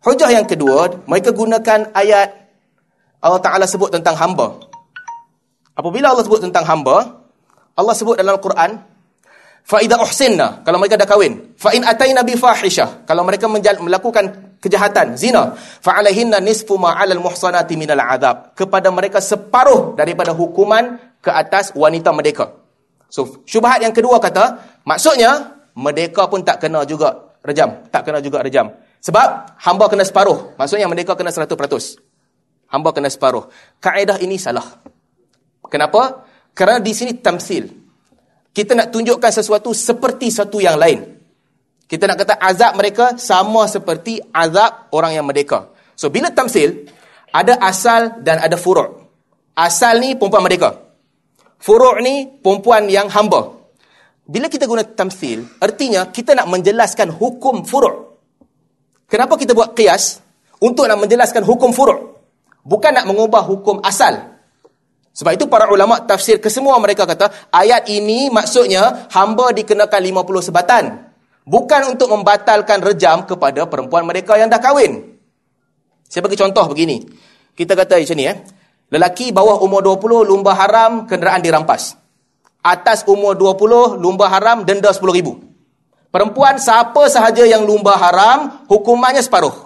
Hujah 0.06 0.30
yang 0.30 0.46
kedua 0.46 1.02
mereka 1.10 1.34
gunakan 1.34 1.90
ayat 1.98 2.30
Allah 3.26 3.42
Taala 3.42 3.66
sebut 3.66 3.90
tentang 3.90 4.14
hamba 4.14 4.54
Apabila 5.76 6.16
Allah 6.16 6.24
sebut 6.24 6.40
tentang 6.40 6.64
hamba, 6.64 7.20
Allah 7.76 7.94
sebut 7.94 8.16
dalam 8.16 8.40
Al-Quran, 8.40 8.80
idza 9.66 9.98
uhsinna, 10.00 10.64
kalau 10.64 10.80
mereka 10.80 10.96
dah 10.96 11.04
kahwin, 11.10 11.56
ataina 11.60 12.24
bi 12.24 12.40
fahishah, 12.40 13.04
kalau 13.04 13.28
mereka 13.28 13.52
melakukan 13.52 14.56
kejahatan, 14.64 15.20
zina, 15.20 15.52
alaihinna 15.84 16.40
nisfu 16.40 16.80
'alal 16.80 17.20
muhsanati 17.20 17.76
minal 17.76 18.00
adab, 18.00 18.56
kepada 18.56 18.88
mereka 18.88 19.20
separuh 19.20 20.00
daripada 20.00 20.32
hukuman 20.32 20.96
ke 21.20 21.28
atas 21.28 21.76
wanita 21.76 22.16
merdeka. 22.16 22.56
So, 23.12 23.44
syubhat 23.44 23.84
yang 23.84 23.92
kedua 23.92 24.24
kata, 24.24 24.80
maksudnya 24.88 25.60
merdeka 25.76 26.32
pun 26.32 26.40
tak 26.48 26.64
kena 26.64 26.88
juga 26.88 27.36
rejam, 27.44 27.84
tak 27.92 28.08
kena 28.08 28.24
juga 28.24 28.40
rejam. 28.42 28.72
Sebab 29.04 29.60
hamba 29.60 29.86
kena 29.92 30.08
separuh, 30.08 30.56
maksudnya 30.56 30.88
merdeka 30.88 31.20
kena 31.20 31.36
100%. 31.36 32.00
Hamba 32.72 32.90
kena 32.96 33.12
separuh. 33.12 33.46
Kaedah 33.84 34.18
ini 34.24 34.40
salah. 34.42 34.66
Kenapa? 35.68 36.26
Kerana 36.56 36.80
di 36.80 36.94
sini 36.96 37.18
tamsil. 37.20 37.68
Kita 38.56 38.72
nak 38.72 38.88
tunjukkan 38.96 39.32
sesuatu 39.32 39.76
seperti 39.76 40.32
satu 40.32 40.64
yang 40.64 40.80
lain. 40.80 41.04
Kita 41.86 42.10
nak 42.10 42.18
kata 42.18 42.40
azab 42.40 42.72
mereka 42.80 43.06
sama 43.20 43.70
seperti 43.70 44.18
azab 44.34 44.90
orang 44.96 45.14
yang 45.14 45.26
merdeka. 45.28 45.70
So 45.94 46.10
bila 46.10 46.34
tamsil, 46.34 46.90
ada 47.30 47.60
asal 47.62 48.24
dan 48.26 48.42
ada 48.42 48.58
furu'. 48.58 49.06
Asal 49.56 50.02
ni 50.02 50.16
perempuan 50.16 50.44
merdeka. 50.44 50.72
Furu' 51.62 52.00
ni 52.02 52.28
perempuan 52.42 52.88
yang 52.90 53.08
hamba. 53.12 53.54
Bila 54.26 54.50
kita 54.50 54.66
guna 54.66 54.82
tamsil, 54.82 55.46
artinya 55.62 56.10
kita 56.10 56.34
nak 56.34 56.50
menjelaskan 56.50 57.14
hukum 57.14 57.62
furu'. 57.62 58.18
Kenapa 59.06 59.38
kita 59.38 59.54
buat 59.54 59.78
qiyas? 59.78 60.24
Untuk 60.58 60.90
nak 60.90 60.98
menjelaskan 60.98 61.46
hukum 61.46 61.70
furu'. 61.70 62.18
Bukan 62.66 62.92
nak 62.98 63.06
mengubah 63.06 63.46
hukum 63.46 63.78
asal. 63.86 64.35
Sebab 65.16 65.32
itu 65.32 65.48
para 65.48 65.72
ulama 65.72 66.04
tafsir 66.04 66.44
kesemua 66.44 66.76
mereka 66.76 67.08
kata 67.08 67.48
ayat 67.48 67.88
ini 67.88 68.28
maksudnya 68.28 69.08
hamba 69.16 69.56
dikenakan 69.56 70.02
50 70.12 70.48
sebatan. 70.52 70.84
Bukan 71.48 71.96
untuk 71.96 72.12
membatalkan 72.12 72.84
rejam 72.84 73.24
kepada 73.24 73.64
perempuan 73.70 74.04
mereka 74.04 74.36
yang 74.36 74.52
dah 74.52 74.60
kahwin. 74.60 75.16
Saya 76.12 76.20
bagi 76.20 76.36
contoh 76.36 76.68
begini. 76.68 77.00
Kita 77.56 77.80
kata 77.80 77.96
macam 77.96 78.18
ni 78.20 78.26
eh. 78.28 78.38
Lelaki 78.92 79.32
bawah 79.32 79.64
umur 79.64 79.82
20 79.82 80.28
lumba 80.28 80.52
haram 80.52 81.08
kenderaan 81.08 81.40
dirampas. 81.40 81.96
Atas 82.60 83.08
umur 83.08 83.40
20 83.40 84.02
lumba 84.02 84.28
haram 84.28 84.68
denda 84.68 84.92
10 84.92 85.00
ribu. 85.16 85.40
Perempuan 86.12 86.60
siapa 86.60 87.08
sahaja 87.08 87.48
yang 87.48 87.64
lumba 87.64 87.96
haram 87.96 88.68
hukumannya 88.68 89.24
separuh. 89.24 89.65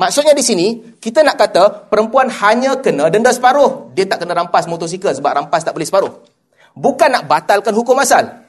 Maksudnya 0.00 0.32
di 0.32 0.40
sini, 0.40 0.96
kita 0.96 1.20
nak 1.20 1.36
kata 1.36 1.92
perempuan 1.92 2.32
hanya 2.32 2.80
kena 2.80 3.12
denda 3.12 3.36
separuh. 3.36 3.92
Dia 3.92 4.08
tak 4.08 4.24
kena 4.24 4.32
rampas 4.32 4.64
motosikal 4.64 5.12
sebab 5.12 5.36
rampas 5.36 5.60
tak 5.60 5.76
boleh 5.76 5.84
separuh. 5.84 6.24
Bukan 6.72 7.12
nak 7.12 7.28
batalkan 7.28 7.76
hukum 7.76 8.00
asal. 8.00 8.48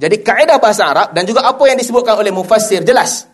Jadi 0.00 0.24
kaedah 0.24 0.56
bahasa 0.56 0.88
Arab 0.88 1.12
dan 1.12 1.28
juga 1.28 1.44
apa 1.44 1.60
yang 1.68 1.76
disebutkan 1.76 2.16
oleh 2.16 2.32
mufassir 2.32 2.80
jelas. 2.80 3.28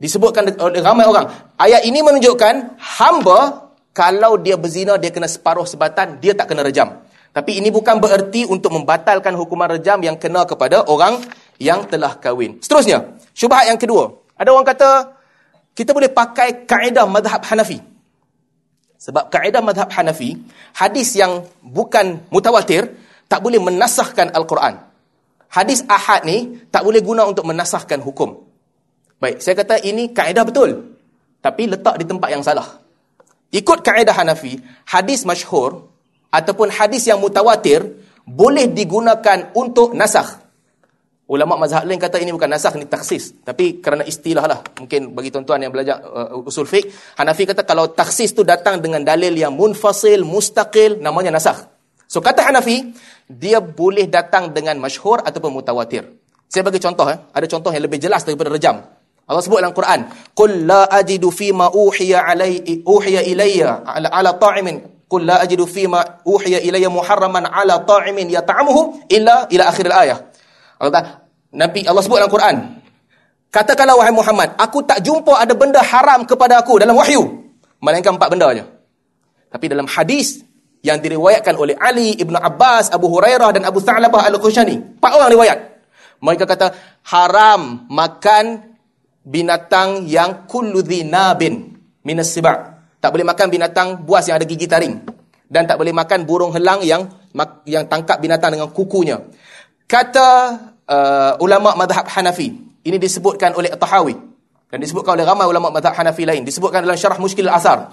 Disebutkan 0.00 0.56
oleh 0.56 0.80
ramai 0.80 1.04
orang. 1.04 1.28
Ayat 1.60 1.84
ini 1.84 2.00
menunjukkan 2.00 2.80
hamba 2.80 3.68
kalau 3.92 4.40
dia 4.40 4.56
berzina 4.56 4.96
dia 4.96 5.12
kena 5.12 5.28
separuh 5.28 5.68
sebatan, 5.68 6.16
dia 6.16 6.32
tak 6.32 6.48
kena 6.48 6.64
rejam. 6.64 7.04
Tapi 7.36 7.60
ini 7.60 7.68
bukan 7.68 8.00
bererti 8.00 8.48
untuk 8.48 8.72
membatalkan 8.72 9.36
hukuman 9.36 9.68
rejam 9.68 10.00
yang 10.00 10.16
kena 10.16 10.48
kepada 10.48 10.88
orang 10.88 11.20
yang 11.60 11.84
telah 11.84 12.16
kahwin. 12.16 12.56
Seterusnya, 12.64 13.20
syubhat 13.36 13.68
yang 13.68 13.76
kedua. 13.76 14.16
Ada 14.34 14.48
orang 14.50 14.66
kata, 14.66 14.90
kita 15.74 15.90
boleh 15.90 16.08
pakai 16.10 16.64
kaedah 16.64 17.04
madhab 17.10 17.42
Hanafi. 17.42 17.82
Sebab 18.94 19.28
kaedah 19.28 19.60
madhab 19.60 19.90
Hanafi, 19.90 20.38
hadis 20.78 21.18
yang 21.18 21.44
bukan 21.60 22.24
mutawatir, 22.30 22.94
tak 23.26 23.42
boleh 23.42 23.58
menasahkan 23.58 24.30
Al-Quran. 24.30 24.78
Hadis 25.50 25.82
ahad 25.90 26.22
ni, 26.24 26.62
tak 26.70 26.86
boleh 26.86 27.02
guna 27.02 27.26
untuk 27.26 27.44
menasahkan 27.46 27.98
hukum. 28.00 28.38
Baik, 29.18 29.42
saya 29.42 29.54
kata 29.58 29.82
ini 29.82 30.14
kaedah 30.14 30.46
betul. 30.46 30.94
Tapi 31.42 31.68
letak 31.68 32.00
di 32.00 32.08
tempat 32.08 32.28
yang 32.30 32.40
salah. 32.40 32.80
Ikut 33.54 33.82
kaedah 33.82 34.14
Hanafi, 34.14 34.58
hadis 34.88 35.26
masyhur 35.26 35.90
ataupun 36.30 36.70
hadis 36.74 37.06
yang 37.06 37.22
mutawatir, 37.22 37.86
boleh 38.24 38.70
digunakan 38.70 39.52
untuk 39.54 39.92
nasah. 39.92 40.43
Ulama 41.24 41.56
mazhab 41.56 41.88
lain 41.88 41.96
kata 41.96 42.20
ini 42.20 42.36
bukan 42.36 42.52
nasakh 42.52 42.76
ni 42.76 42.84
taksis. 42.84 43.32
Tapi 43.40 43.80
kerana 43.80 44.04
istilah 44.04 44.44
lah 44.44 44.60
mungkin 44.76 45.16
bagi 45.16 45.32
tuan-tuan 45.32 45.56
yang 45.64 45.72
belajar 45.72 46.04
uh, 46.04 46.44
usul 46.44 46.68
fiqh 46.68 47.16
Hanafi 47.16 47.48
kata 47.48 47.64
kalau 47.64 47.88
taksis 47.96 48.36
tu 48.36 48.44
datang 48.44 48.76
dengan 48.84 49.00
dalil 49.00 49.32
yang 49.32 49.56
munfasil 49.56 50.20
mustaqil 50.20 51.00
namanya 51.00 51.32
nasakh. 51.32 51.64
So 52.04 52.20
kata 52.20 52.44
Hanafi 52.44 52.92
dia 53.24 53.64
boleh 53.64 54.04
datang 54.04 54.52
dengan 54.52 54.76
masyhur 54.76 55.24
ataupun 55.24 55.48
mutawatir. 55.48 56.04
Saya 56.44 56.60
bagi 56.60 56.76
contoh 56.76 57.08
eh. 57.08 57.16
Ada 57.32 57.48
contoh 57.48 57.72
yang 57.72 57.88
lebih 57.88 57.96
jelas 57.96 58.20
daripada 58.28 58.52
rejam. 58.52 58.84
Allah 59.24 59.40
sebut 59.40 59.56
dalam 59.56 59.72
Quran 59.72 60.04
qul 60.36 60.68
la 60.68 60.84
ajidu 60.92 61.32
fi 61.32 61.48
ma 61.56 61.72
uhiya 61.72 62.28
alai 62.28 62.60
uhiya 62.84 63.24
ilayya 63.24 63.80
ala, 63.88 64.12
ala 64.12 64.36
ta'imin 64.36 65.08
qul 65.08 65.24
la 65.24 65.40
ajidu 65.40 65.64
fi 65.64 65.88
ma 65.88 66.04
uhiya 66.28 66.60
ilayya 66.60 66.92
muharraman 66.92 67.48
ala 67.48 67.80
ta'imin 67.88 68.28
yata'amuhu 68.28 69.08
illa 69.08 69.48
ila 69.48 69.64
akhir 69.72 69.88
al-ayah 69.88 70.18
Allah 70.80 71.24
Nabi 71.54 71.86
Allah 71.86 72.02
sebut 72.02 72.18
dalam 72.18 72.32
Quran. 72.32 72.56
Katakanlah 73.54 73.94
wahai 73.94 74.10
Muhammad, 74.10 74.58
aku 74.58 74.82
tak 74.82 74.98
jumpa 74.98 75.38
ada 75.38 75.54
benda 75.54 75.78
haram 75.78 76.26
kepada 76.26 76.58
aku 76.58 76.82
dalam 76.82 76.98
wahyu. 76.98 77.22
Melainkan 77.78 78.18
empat 78.18 78.28
benda 78.34 78.50
aja. 78.50 78.66
Tapi 79.46 79.70
dalam 79.70 79.86
hadis 79.86 80.42
yang 80.82 80.98
diriwayatkan 80.98 81.54
oleh 81.54 81.78
Ali, 81.78 82.18
Ibn 82.18 82.34
Abbas, 82.42 82.90
Abu 82.90 83.06
Hurairah 83.06 83.54
dan 83.54 83.62
Abu 83.62 83.78
Tha'labah 83.78 84.26
Al-Khushani. 84.26 84.98
Empat 84.98 85.12
orang 85.14 85.30
riwayat. 85.30 85.58
Mereka 86.18 86.50
kata, 86.50 86.74
haram 87.14 87.86
makan 87.86 88.74
binatang 89.22 90.02
yang 90.10 90.50
kullu 90.50 90.82
dhinabin 90.82 91.78
minas 92.02 92.34
siba' 92.34 92.74
Tak 93.04 93.12
boleh 93.12 93.28
makan 93.28 93.52
binatang 93.52 94.00
buas 94.00 94.24
yang 94.24 94.40
ada 94.40 94.48
gigi 94.48 94.64
taring. 94.64 94.96
Dan 95.44 95.68
tak 95.68 95.76
boleh 95.76 95.92
makan 95.92 96.24
burung 96.24 96.56
helang 96.56 96.80
yang 96.80 97.04
yang 97.68 97.84
tangkap 97.84 98.16
binatang 98.16 98.56
dengan 98.56 98.72
kukunya. 98.72 99.20
Kata 99.84 100.28
uh, 100.88 101.32
ulama 101.44 101.76
madhab 101.76 102.08
Hanafi. 102.08 102.52
Ini 102.84 102.96
disebutkan 103.00 103.56
oleh 103.56 103.72
At-Tahawi. 103.72 104.16
Dan 104.68 104.78
disebutkan 104.80 105.16
oleh 105.16 105.24
ramai 105.24 105.46
ulama 105.46 105.70
madhab 105.70 105.92
Hanafi 105.92 106.24
lain. 106.24 106.42
Disebutkan 106.44 106.84
dalam 106.84 106.96
syarah 106.96 107.20
Mushkil 107.20 107.46
Al-Asar. 107.48 107.92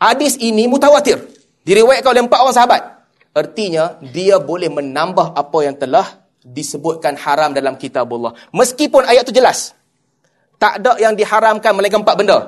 Hadis 0.00 0.40
ini 0.40 0.66
mutawatir. 0.66 1.20
Diriwayatkan 1.64 2.10
oleh 2.16 2.22
empat 2.24 2.38
orang 2.40 2.56
sahabat. 2.56 2.82
Artinya, 3.30 4.00
dia 4.02 4.42
boleh 4.42 4.66
menambah 4.72 5.36
apa 5.36 5.58
yang 5.62 5.76
telah 5.78 6.26
disebutkan 6.42 7.14
haram 7.20 7.52
dalam 7.52 7.76
kitab 7.76 8.08
Allah. 8.10 8.34
Meskipun 8.50 9.06
ayat 9.06 9.28
itu 9.28 9.38
jelas. 9.38 9.76
Tak 10.60 10.80
ada 10.82 10.96
yang 10.98 11.14
diharamkan 11.14 11.72
melainkan 11.76 12.02
empat 12.02 12.16
benda. 12.16 12.38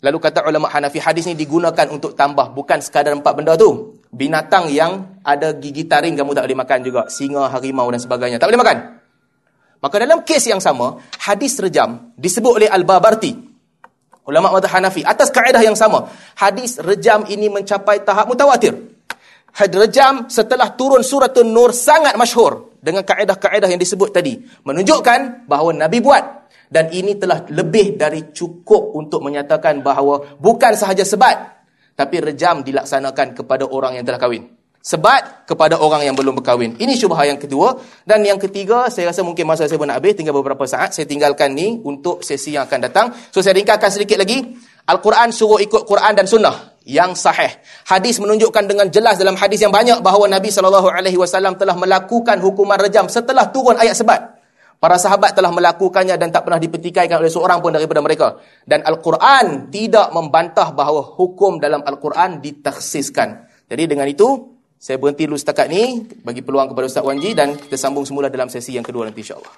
Lalu 0.00 0.18
kata 0.18 0.48
ulama 0.48 0.72
Hanafi, 0.72 0.96
hadis 1.02 1.28
ini 1.28 1.36
digunakan 1.36 1.86
untuk 1.92 2.16
tambah. 2.16 2.56
Bukan 2.56 2.80
sekadar 2.80 3.12
empat 3.12 3.36
benda 3.36 3.54
tu 3.60 3.99
binatang 4.10 4.68
yang 4.70 5.22
ada 5.22 5.54
gigi 5.54 5.86
taring 5.86 6.18
kamu 6.18 6.34
tak 6.34 6.44
boleh 6.50 6.58
makan 6.58 6.78
juga. 6.82 7.02
Singa, 7.06 7.46
harimau 7.50 7.86
dan 7.90 8.02
sebagainya. 8.02 8.36
Tak 8.42 8.50
boleh 8.50 8.60
makan. 8.60 8.78
Maka 9.80 9.94
dalam 9.96 10.20
kes 10.26 10.44
yang 10.50 10.60
sama, 10.60 11.00
hadis 11.24 11.56
rejam 11.56 12.12
disebut 12.18 12.52
oleh 12.60 12.68
Al-Babarti. 12.68 13.32
Ulama 14.28 14.52
Madhah 14.52 14.76
Hanafi. 14.76 15.00
Atas 15.00 15.32
kaedah 15.32 15.64
yang 15.64 15.74
sama. 15.74 16.06
Hadis 16.36 16.76
rejam 16.78 17.24
ini 17.26 17.48
mencapai 17.48 18.04
tahap 18.04 18.28
mutawatir. 18.28 18.76
Hadis 19.50 19.78
rejam 19.80 20.28
setelah 20.30 20.70
turun 20.76 21.02
surat 21.02 21.34
Nur 21.42 21.74
sangat 21.74 22.14
masyhur 22.14 22.76
dengan 22.78 23.02
kaedah-kaedah 23.02 23.66
yang 23.72 23.80
disebut 23.80 24.14
tadi. 24.14 24.38
Menunjukkan 24.62 25.48
bahawa 25.48 25.74
Nabi 25.74 25.98
buat. 26.04 26.24
Dan 26.70 26.86
ini 26.94 27.18
telah 27.18 27.50
lebih 27.50 27.98
dari 27.98 28.30
cukup 28.30 28.94
untuk 28.94 29.26
menyatakan 29.26 29.82
bahawa 29.82 30.38
bukan 30.38 30.78
sahaja 30.78 31.02
sebat 31.02 31.59
tapi 32.00 32.24
rejam 32.24 32.64
dilaksanakan 32.64 33.36
kepada 33.36 33.68
orang 33.68 34.00
yang 34.00 34.08
telah 34.08 34.16
kahwin. 34.16 34.48
Sebab 34.80 35.44
kepada 35.44 35.76
orang 35.76 36.08
yang 36.08 36.16
belum 36.16 36.40
berkahwin. 36.40 36.80
Ini 36.80 36.96
syubhah 36.96 37.28
yang 37.28 37.36
kedua. 37.36 37.76
Dan 38.00 38.24
yang 38.24 38.40
ketiga, 38.40 38.88
saya 38.88 39.12
rasa 39.12 39.20
mungkin 39.20 39.44
masa 39.44 39.68
saya 39.68 39.76
pun 39.76 39.84
nak 39.84 40.00
habis, 40.00 40.16
tinggal 40.16 40.32
beberapa 40.32 40.64
saat. 40.64 40.96
Saya 40.96 41.04
tinggalkan 41.04 41.52
ni 41.52 41.76
untuk 41.84 42.24
sesi 42.24 42.56
yang 42.56 42.64
akan 42.64 42.88
datang. 42.88 43.12
So, 43.28 43.44
saya 43.44 43.60
ringkaskan 43.60 43.92
sedikit 43.92 44.16
lagi. 44.16 44.40
Al-Quran 44.88 45.36
suruh 45.36 45.60
ikut 45.60 45.84
Quran 45.84 46.16
dan 46.16 46.24
Sunnah. 46.24 46.72
yang 46.80 47.12
sahih. 47.12 47.60
Hadis 47.92 48.16
menunjukkan 48.24 48.64
dengan 48.64 48.88
jelas 48.88 49.20
dalam 49.20 49.36
hadis 49.36 49.60
yang 49.60 49.68
banyak 49.68 50.00
bahawa 50.00 50.32
Nabi 50.32 50.48
SAW 50.48 51.60
telah 51.60 51.76
melakukan 51.76 52.40
hukuman 52.40 52.80
rejam 52.80 53.04
setelah 53.04 53.52
turun 53.52 53.76
ayat 53.76 53.92
sebat. 53.92 54.39
Para 54.80 54.96
sahabat 54.96 55.36
telah 55.36 55.52
melakukannya 55.52 56.16
dan 56.16 56.32
tak 56.32 56.48
pernah 56.48 56.56
dipertikaikan 56.56 57.20
oleh 57.20 57.28
seorang 57.28 57.60
pun 57.60 57.68
daripada 57.68 58.00
mereka. 58.00 58.40
Dan 58.64 58.80
Al-Quran 58.80 59.68
tidak 59.68 60.08
membantah 60.08 60.72
bahawa 60.72 61.04
hukum 61.20 61.60
dalam 61.60 61.84
Al-Quran 61.84 62.40
ditaksiskan. 62.40 63.44
Jadi 63.68 63.84
dengan 63.84 64.08
itu, 64.08 64.56
saya 64.80 64.96
berhenti 64.96 65.28
dulu 65.28 65.36
setakat 65.36 65.68
ni 65.68 66.08
bagi 66.24 66.40
peluang 66.40 66.72
kepada 66.72 66.88
Ustaz 66.88 67.04
Wanji 67.04 67.36
dan 67.36 67.60
kita 67.60 67.76
sambung 67.76 68.08
semula 68.08 68.32
dalam 68.32 68.48
sesi 68.48 68.72
yang 68.72 68.80
kedua 68.80 69.04
nanti 69.04 69.20
insyaAllah. 69.20 69.52